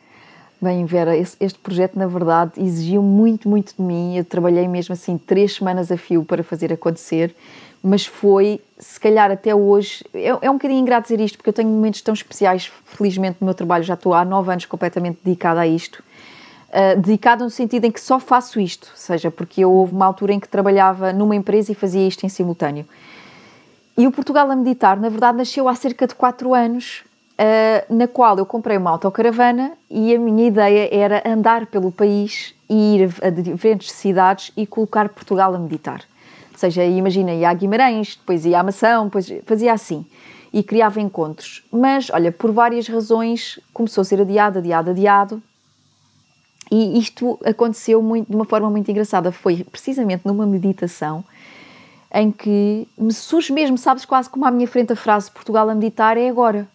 [0.63, 4.17] Bem, Vera, este projeto, na verdade, exigiu muito, muito de mim.
[4.17, 7.35] Eu trabalhei mesmo assim três semanas a fio para fazer acontecer,
[7.83, 11.55] mas foi, se calhar até hoje, é, é um bocadinho ingrato dizer isto, porque eu
[11.55, 13.83] tenho momentos tão especiais, felizmente, no meu trabalho.
[13.83, 16.03] Já estou há nove anos completamente dedicada a isto.
[16.69, 20.33] Uh, dedicada no sentido em que só faço isto, seja porque eu houve uma altura
[20.33, 22.87] em que trabalhava numa empresa e fazia isto em simultâneo.
[23.99, 27.03] E o Portugal a Meditar, na verdade, nasceu há cerca de quatro anos
[27.33, 32.55] uh, na qual eu comprei uma autocaravana e a minha ideia era andar pelo país
[32.71, 36.03] e ir a diferentes cidades e colocar Portugal a meditar.
[36.63, 40.07] Seja, imagina, ia a Guimarães, depois ia a Mação, depois fazia assim.
[40.53, 41.65] E criava encontros.
[41.73, 45.43] Mas, olha, por várias razões, começou a ser adiado, adiado, adiado.
[46.71, 49.33] E isto aconteceu muito, de uma forma muito engraçada.
[49.33, 51.25] Foi precisamente numa meditação
[52.15, 55.75] em que me surge mesmo, sabes, quase como à minha frente a frase Portugal a
[55.75, 56.69] meditar é agora.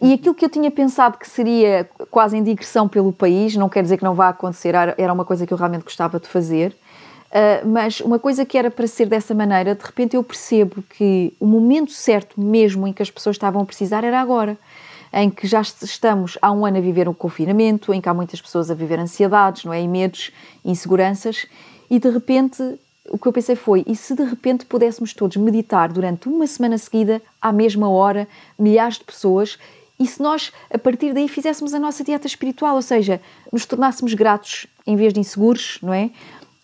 [0.00, 3.82] E aquilo que eu tinha pensado que seria quase em digressão pelo país, não quer
[3.82, 6.74] dizer que não vá acontecer, era uma coisa que eu realmente gostava de fazer,
[7.30, 11.32] uh, mas uma coisa que era para ser dessa maneira, de repente eu percebo que
[11.38, 14.56] o momento certo mesmo em que as pessoas estavam a precisar era agora.
[15.10, 18.42] Em que já estamos há um ano a viver um confinamento, em que há muitas
[18.42, 19.80] pessoas a viver ansiedades, não é?
[19.80, 20.30] E medos,
[20.62, 21.46] inseguranças,
[21.90, 22.62] e de repente
[23.10, 26.76] o que eu pensei foi: e se de repente pudéssemos todos meditar durante uma semana
[26.78, 29.58] seguida, à mesma hora, milhares de pessoas,
[29.98, 33.20] e se nós, a partir daí, fizéssemos a nossa dieta espiritual, ou seja,
[33.52, 36.10] nos tornássemos gratos em vez de inseguros, não é?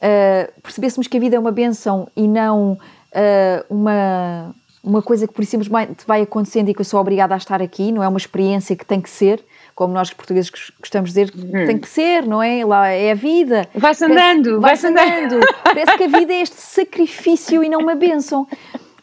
[0.04, 5.32] Uh, percebêssemos que a vida é uma benção e não uh, uma, uma coisa que
[5.32, 8.18] por simplesmente vai acontecendo e que eu sou obrigada a estar aqui, não é uma
[8.18, 9.42] experiência que tem que ser,
[9.74, 11.66] como nós portugueses gostamos de dizer, hum.
[11.66, 12.62] tem que ser, não é?
[12.66, 13.66] Lá é a vida.
[13.74, 15.40] Vai-se andando, vai-se andando.
[15.64, 18.46] Parece que a vida é este sacrifício e não uma benção.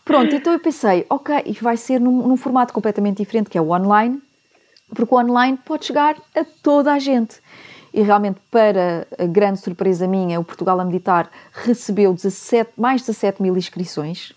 [0.06, 3.62] Pronto, então eu pensei, ok, isto vai ser num, num, formato completamente diferente, que é
[3.62, 4.22] o online,
[4.94, 7.40] porque o online pode chegar a toda a gente.
[7.94, 13.08] E realmente, para a grande surpresa minha, o Portugal a Meditar recebeu 17, mais de
[13.08, 14.34] 17 mil inscrições.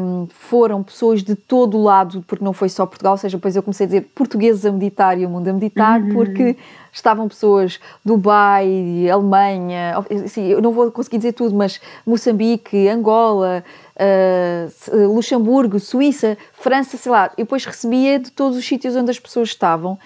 [0.00, 3.56] Um, foram pessoas de todo o lado, porque não foi só Portugal, ou seja, depois
[3.56, 6.14] eu comecei a dizer portugueses a meditar e o mundo a meditar, uhum.
[6.14, 6.56] porque
[6.92, 13.64] estavam pessoas Dubai, Alemanha, assim, eu não vou conseguir dizer tudo, mas Moçambique, Angola,
[13.96, 17.24] uh, Luxemburgo, Suíça, França, sei lá.
[17.36, 19.98] Eu depois recebia de todos os sítios onde as pessoas estavam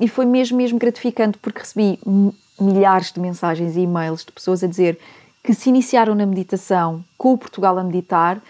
[0.00, 1.98] e foi mesmo, mesmo gratificante, porque recebi
[2.60, 4.98] milhares de mensagens e e-mails de pessoas a dizer
[5.42, 8.40] que se iniciaram na meditação com o Portugal a meditar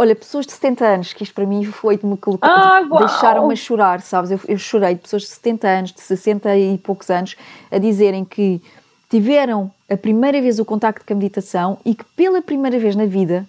[0.00, 3.52] Olha, pessoas de 70 anos, que isto para mim foi de me colocar, ah, deixaram-me
[3.52, 4.30] a chorar, sabes?
[4.30, 7.34] Eu, eu chorei de pessoas de 70 anos, de 60 e poucos anos,
[7.68, 8.62] a dizerem que
[9.10, 13.06] tiveram a primeira vez o contacto com a meditação e que pela primeira vez na
[13.06, 13.44] vida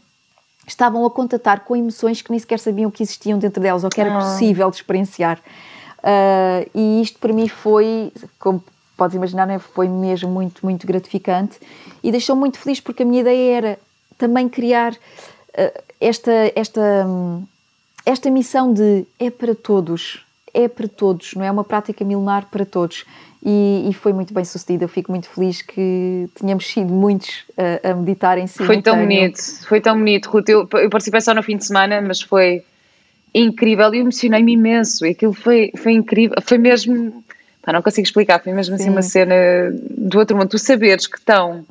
[0.65, 4.01] estavam a contatar com emoções que nem sequer sabiam que existiam dentro delas ou que
[4.01, 4.19] era ah.
[4.19, 5.39] possível de experienciar.
[5.99, 8.63] Uh, e isto para mim foi, como
[8.95, 11.57] podes imaginar, né, foi mesmo muito, muito gratificante
[12.03, 13.79] e deixou muito feliz porque a minha ideia era
[14.17, 17.05] também criar uh, esta, esta,
[18.05, 22.65] esta missão de é para todos, é para todos, não é uma prática milenar para
[22.65, 23.05] todos.
[23.41, 24.83] E, e, foi muito bem sucedida.
[24.83, 28.65] Eu fico muito feliz que tenhamos sido muitos a, a meditar em si.
[28.65, 30.49] Foi tão bonito, foi tão bonito, Ruth.
[30.49, 32.65] Eu, eu participei só no fim de semana, mas foi
[33.33, 35.05] incrível e emocionei-me imenso.
[35.05, 37.23] E aquilo foi, foi incrível, foi mesmo.
[37.61, 38.83] Pá, não consigo explicar, foi mesmo Sim.
[38.83, 39.35] assim uma cena
[39.71, 40.49] do outro mundo.
[40.49, 41.65] Tu saberes que estão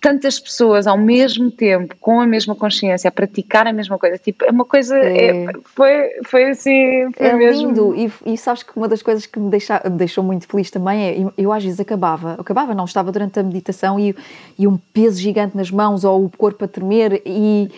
[0.00, 4.44] tantas pessoas ao mesmo tempo, com a mesma consciência, a praticar a mesma coisa, tipo,
[4.44, 5.44] é uma coisa, é.
[5.44, 7.68] É, foi, foi assim, foi é mesmo...
[7.68, 10.70] lindo, e, e, sabes que uma das coisas que me, deixa, me deixou muito feliz
[10.70, 14.14] também é, eu, eu, às vezes acabava, acabava não, estava durante a meditação e,
[14.58, 17.70] e um peso gigante nas mãos, ou o corpo a tremer, e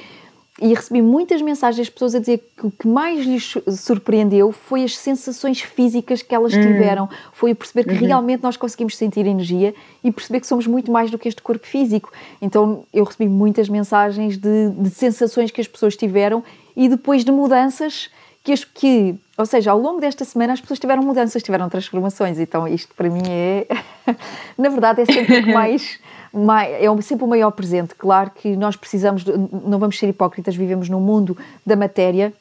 [0.61, 4.83] e recebi muitas mensagens de pessoas a dizer que o que mais lhes surpreendeu foi
[4.83, 6.61] as sensações físicas que elas hum.
[6.61, 7.09] tiveram.
[7.33, 8.07] Foi perceber que uhum.
[8.07, 11.65] realmente nós conseguimos sentir energia e perceber que somos muito mais do que este corpo
[11.67, 12.13] físico.
[12.43, 16.43] Então eu recebi muitas mensagens de, de sensações que as pessoas tiveram
[16.77, 18.11] e depois de mudanças
[18.43, 22.39] que, as, que, ou seja, ao longo desta semana as pessoas tiveram mudanças, tiveram transformações.
[22.41, 23.67] Então isto para mim é,
[24.59, 26.01] na verdade, é sempre o que mais
[26.33, 27.95] é sempre o maior presente.
[27.95, 32.33] Claro que nós precisamos, não vamos ser hipócritas, vivemos num mundo da matéria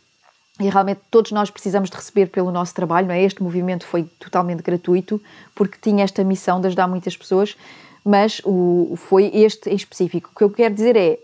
[0.60, 3.22] e realmente todos nós precisamos de receber pelo nosso trabalho, não é?
[3.22, 5.22] Este movimento foi totalmente gratuito
[5.54, 7.56] porque tinha esta missão de ajudar muitas pessoas,
[8.04, 10.32] mas o, foi este em específico.
[10.34, 11.20] O que eu quero dizer é,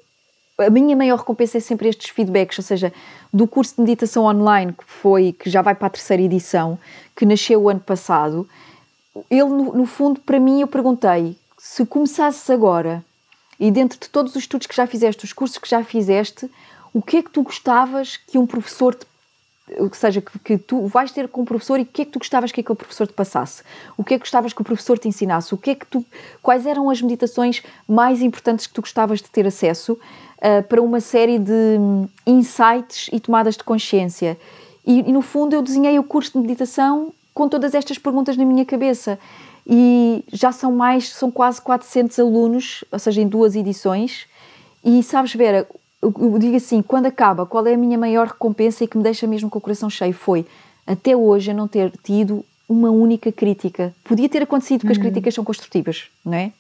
[0.60, 2.94] a minha maior recompensa é sempre estes feedbacks, ou seja,
[3.34, 6.78] do curso de meditação online que foi, que já vai para a terceira edição,
[7.16, 8.48] que nasceu o ano passado,
[9.30, 11.36] ele no, no fundo para mim eu perguntei
[11.66, 13.02] se começasses agora
[13.58, 16.52] e dentro de todos os estudos que já fizeste, os cursos que já fizeste,
[16.94, 19.08] o que é que tu gostavas que um professor te
[19.80, 22.12] ou seja, que, que, tu vais ter com o professor e o que é que
[22.12, 23.64] tu gostavas que aquele professor te passasse?
[23.96, 25.54] O que é que gostavas que o professor te ensinasse?
[25.54, 26.06] O que é que tu,
[26.42, 31.00] quais eram as meditações mais importantes que tu gostavas de ter acesso uh, para uma
[31.00, 34.38] série de um, insights e tomadas de consciência?
[34.86, 38.44] E, e, no fundo eu desenhei o curso de meditação com todas estas perguntas na
[38.44, 39.18] minha cabeça
[39.66, 44.26] e já são mais, são quase 400 alunos, ou seja, em duas edições.
[44.84, 45.68] E sabes, Vera,
[46.02, 49.04] eu, eu digo assim: quando acaba, qual é a minha maior recompensa e que me
[49.04, 50.14] deixa mesmo com o coração cheio?
[50.14, 50.46] Foi
[50.86, 53.94] até hoje eu não ter tido uma única crítica.
[54.04, 55.00] Podia ter acontecido porque uhum.
[55.00, 56.52] as críticas são construtivas, não é?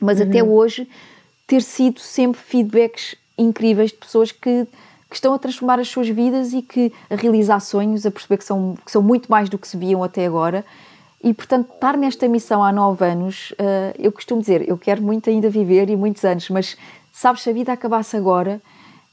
[0.00, 0.28] Mas uhum.
[0.28, 0.88] até hoje
[1.46, 4.66] ter sido sempre feedbacks incríveis de pessoas que,
[5.08, 8.44] que estão a transformar as suas vidas e que a realizar sonhos, a perceber que
[8.44, 10.64] são, que são muito mais do que se viam até agora
[11.22, 15.28] e, portanto, estar nesta missão há nove anos, uh, eu costumo dizer, eu quero muito
[15.28, 16.76] ainda viver e muitos anos, mas
[17.12, 18.60] sabes, se a vida acabasse agora,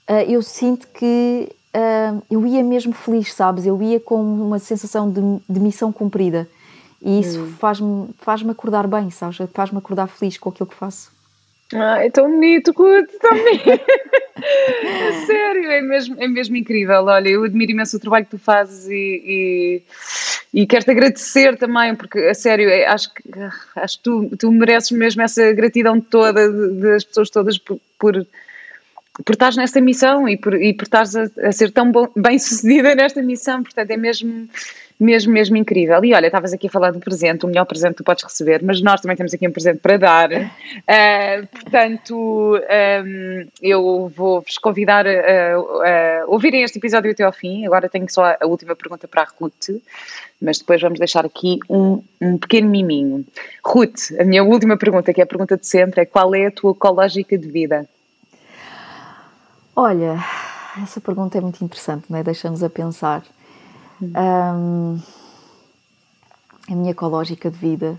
[0.10, 3.66] uh, eu sinto que uh, eu ia mesmo feliz, sabes?
[3.66, 6.47] Eu ia com uma sensação de, de missão cumprida.
[7.01, 7.53] E isso hum.
[7.60, 9.38] faz-me faz acordar bem, sabes?
[9.53, 11.12] Faz-me acordar feliz com aquilo que faço.
[11.74, 13.86] Ah, é tão bonito, Ruth, tão bonito.
[15.26, 17.03] Sério, é mesmo, é mesmo incrível.
[17.05, 19.82] Olha, eu admiro imenso o trabalho que tu fazes e, e
[20.53, 23.22] e quero-te agradecer também, porque a sério, é, acho que,
[23.76, 28.26] acho que tu, tu mereces mesmo essa gratidão toda das pessoas todas por, por,
[29.26, 32.39] por estares nesta missão e por, e por estares a, a ser tão bom, bem
[32.39, 33.61] sucedida nesta missão.
[33.61, 34.49] Portanto, é mesmo
[35.00, 36.04] mesmo, mesmo incrível.
[36.04, 38.64] E olha, estavas aqui a falar do presente, o melhor presente que tu podes receber,
[38.64, 40.30] mas nós também temos aqui um presente para dar.
[40.32, 47.32] Uh, portanto, um, ehm, eu vou-vos convidar a, a, a, ouvirem este episódio até ao
[47.32, 47.66] fim.
[47.66, 49.82] Agora tenho só a última pergunta para a Ruth,
[50.41, 53.26] mas depois vamos deixar aqui um, um pequeno miminho.
[53.64, 56.52] Ruth, a minha última pergunta, que é a pergunta de sempre, é qual é a
[56.52, 57.88] tua ecológica de vida?
[59.76, 60.18] Olha,
[60.82, 62.24] essa pergunta é muito interessante, não é?
[62.24, 63.22] Deixa-nos a pensar.
[64.02, 65.00] Um,
[66.70, 67.98] a minha ecológica de vida.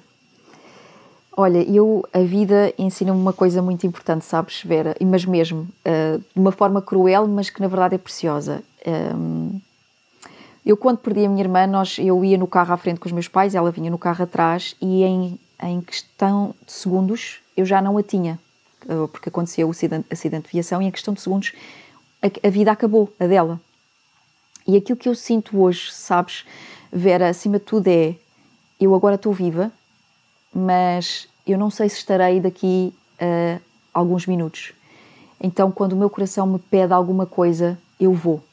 [1.37, 4.97] Olha, eu, a vida ensina-me uma coisa muito importante, sabes, Vera?
[5.01, 8.63] Mas mesmo, uh, de uma forma cruel, mas que na verdade é preciosa.
[9.17, 9.61] Um,
[10.67, 13.13] eu, quando perdi a minha irmã, nós, eu ia no carro à frente com os
[13.13, 17.81] meus pais, ela vinha no carro atrás e em, em questão de segundos eu já
[17.81, 18.39] não a tinha,
[18.85, 21.53] uh, porque aconteceu o acidente, acidente de viação e em questão de segundos
[22.21, 23.61] a, a vida acabou, a dela.
[24.69, 26.45] E aquilo que eu sinto hoje, sabes,
[26.93, 28.15] Vera, acima de tudo é:
[28.79, 29.73] eu agora estou viva,
[30.55, 33.59] mas eu não sei se estarei daqui a
[33.95, 34.75] alguns minutos.
[35.41, 38.45] Então, quando o meu coração me pede alguma coisa, eu vou.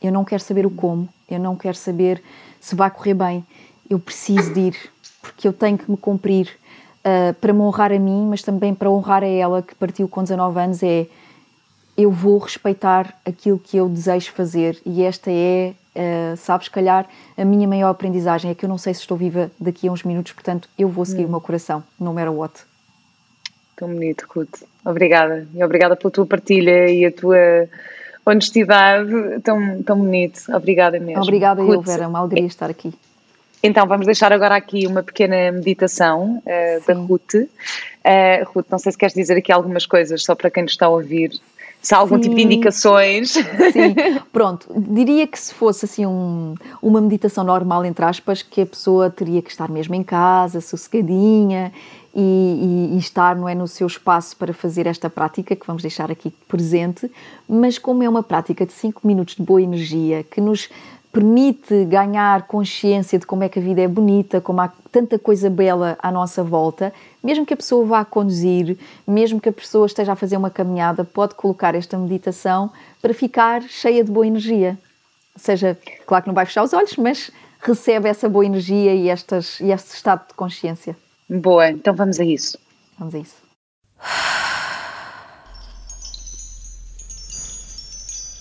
[0.00, 2.22] Eu não quero saber o como, eu não quero saber
[2.58, 3.44] se vai correr bem.
[3.90, 6.48] Eu preciso de ir, porque eu tenho que me cumprir
[7.04, 10.22] uh, para me honrar a mim, mas também para honrar a ela que partiu com
[10.22, 10.82] 19 anos.
[10.82, 11.06] É
[11.96, 17.44] eu vou respeitar aquilo que eu desejo fazer e esta é, uh, sabes, calhar a
[17.44, 20.32] minha maior aprendizagem é que eu não sei se estou viva daqui a uns minutos,
[20.32, 21.28] portanto eu vou seguir hum.
[21.28, 22.54] o meu coração, no matter what.
[23.76, 24.62] Tão bonito, Ruth.
[24.84, 25.46] Obrigada.
[25.54, 27.68] E obrigada pela tua partilha e a tua
[28.24, 29.10] honestidade
[29.42, 30.40] tão, tão bonito.
[30.54, 31.22] Obrigada mesmo.
[31.22, 31.74] Obrigada Ruth.
[31.74, 32.04] eu, Vera.
[32.04, 32.92] É uma alegria estar aqui.
[33.62, 37.34] Então, vamos deixar agora aqui uma pequena meditação uh, da Ruth.
[37.34, 37.48] Uh,
[38.46, 40.90] Ruth, não sei se queres dizer aqui algumas coisas só para quem nos está a
[40.90, 41.32] ouvir
[41.86, 42.22] se há algum Sim.
[42.22, 43.30] tipo de indicações.
[43.30, 43.94] Sim,
[44.32, 44.66] pronto.
[44.76, 49.40] Diria que se fosse assim um, uma meditação normal, entre aspas, que a pessoa teria
[49.40, 51.72] que estar mesmo em casa, sossegadinha
[52.12, 55.80] e, e, e, estar não é, no seu espaço para fazer esta prática, que vamos
[55.80, 57.08] deixar aqui presente,
[57.48, 60.68] mas como é uma prática de 5 minutos de boa energia, que nos
[61.16, 65.48] permite ganhar consciência de como é que a vida é bonita, como há tanta coisa
[65.48, 66.92] bela à nossa volta,
[67.24, 68.76] mesmo que a pessoa vá a conduzir,
[69.08, 73.62] mesmo que a pessoa esteja a fazer uma caminhada, pode colocar esta meditação para ficar
[73.62, 74.76] cheia de boa energia.
[75.34, 77.30] Ou seja, claro que não vai fechar os olhos, mas
[77.62, 80.94] recebe essa boa energia e, estas, e este estado de consciência.
[81.30, 82.58] Boa, então vamos a isso.
[82.98, 83.36] Vamos a isso.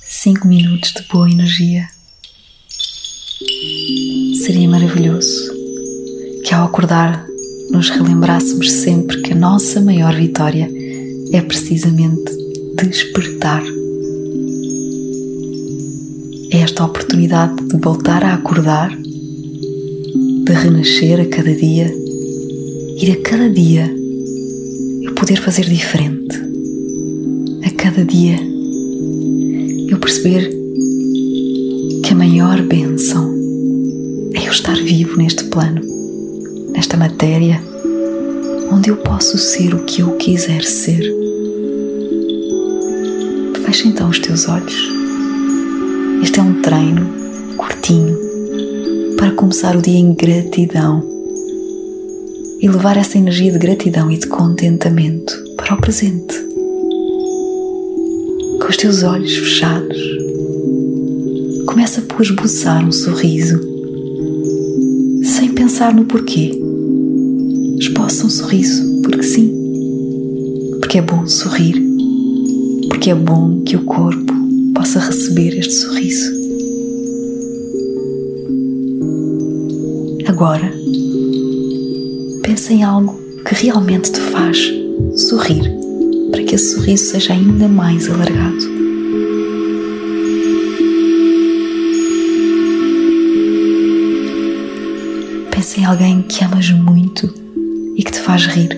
[0.03, 1.94] Cinco minutos de boa energia.
[4.45, 5.51] Seria maravilhoso
[6.43, 7.25] que ao acordar
[7.71, 10.69] nos relembrássemos sempre que a nossa maior vitória
[11.31, 12.31] é precisamente
[12.75, 13.63] despertar.
[16.51, 21.93] É esta oportunidade de voltar a acordar, de renascer a cada dia
[23.01, 23.91] e a cada dia
[25.01, 26.37] eu poder fazer diferente.
[27.65, 28.39] A cada dia
[29.89, 30.49] eu perceber
[32.03, 33.34] que a maior bênção
[34.55, 35.81] estar vivo neste plano,
[36.71, 37.61] nesta matéria,
[38.71, 41.03] onde eu posso ser o que eu quiser ser.
[43.65, 44.73] Fecha então os teus olhos.
[46.23, 47.05] Este é um treino
[47.57, 48.17] curtinho
[49.17, 51.03] para começar o dia em gratidão
[52.61, 56.33] e levar essa energia de gratidão e de contentamento para o presente.
[58.61, 59.99] Com os teus olhos fechados,
[61.67, 63.74] começa por esboçar um sorriso,
[65.75, 66.57] pensar no porquê.
[67.77, 69.51] Esboça um sorriso, porque sim,
[70.79, 71.75] porque é bom sorrir,
[72.87, 74.33] porque é bom que o corpo
[74.73, 76.31] possa receber este sorriso.
[80.25, 80.71] Agora,
[82.41, 84.57] pensa em algo que realmente te faz
[85.27, 85.69] sorrir,
[86.31, 88.84] para que esse sorriso seja ainda mais alargado.
[95.77, 97.33] Em alguém que amas muito
[97.97, 98.69] e que te faz rir.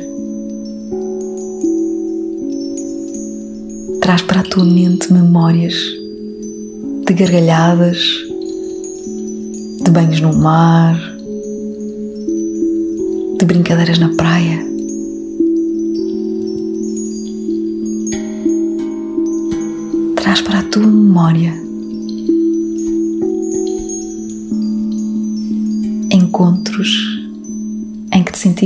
[4.02, 5.76] Traz para a tua mente memórias
[7.06, 8.00] de gargalhadas,
[9.84, 11.00] de banhos no mar,
[13.38, 14.66] de brincadeiras na praia.
[20.16, 21.57] Traz para a tua memória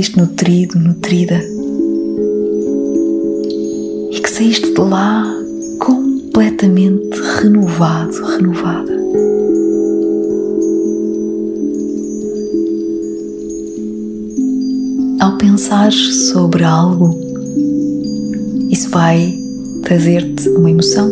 [0.02, 1.40] em que te sentiste nutrido, nutrida
[4.10, 5.24] e que saíste de lá
[5.78, 8.92] completamente renovado, renovada.
[15.20, 17.16] Ao pensar sobre algo,
[18.70, 19.38] isso vai
[19.82, 21.10] trazer-te uma emoção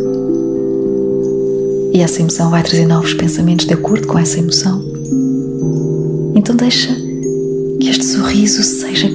[1.93, 4.83] e essa emoção vai trazer novos pensamentos de acordo com essa emoção.
[6.35, 7.10] Então deixa
[8.31, 9.09] sorriso seja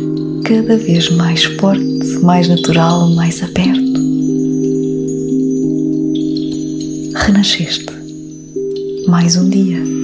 [0.44, 1.82] cada vez mais forte,
[2.22, 4.00] mais natural, mais aberto.
[7.14, 7.86] Renasceste.
[9.08, 9.95] Mais um dia.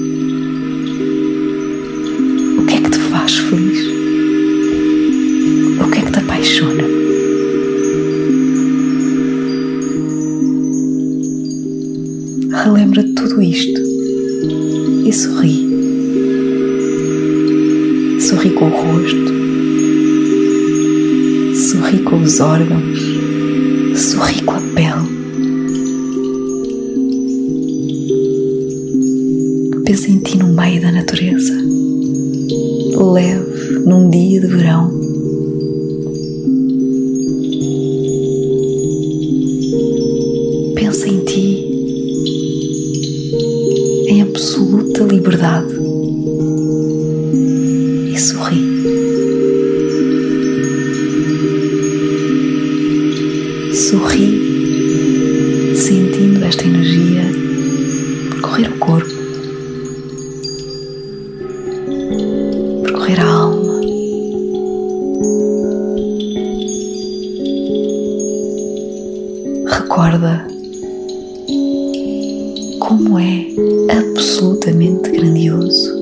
[74.62, 75.98] Absolutamente grandioso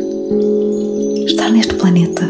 [1.26, 2.28] estar neste planeta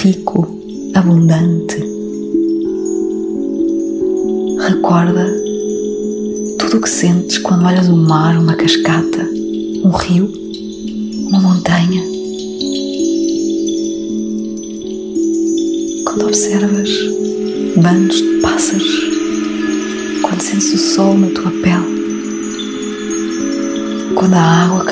[0.00, 0.48] rico,
[0.94, 1.76] abundante.
[4.66, 5.26] Recorda
[6.58, 9.25] tudo o que sentes quando olhas o mar, uma cascata,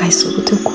[0.05, 0.74] cai sobre o teu corpo.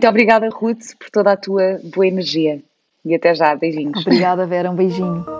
[0.00, 2.62] Muito obrigada, Ruth, por toda a tua boa energia.
[3.04, 4.00] E até já, beijinhos.
[4.00, 5.39] Obrigada, Vera, um beijinho.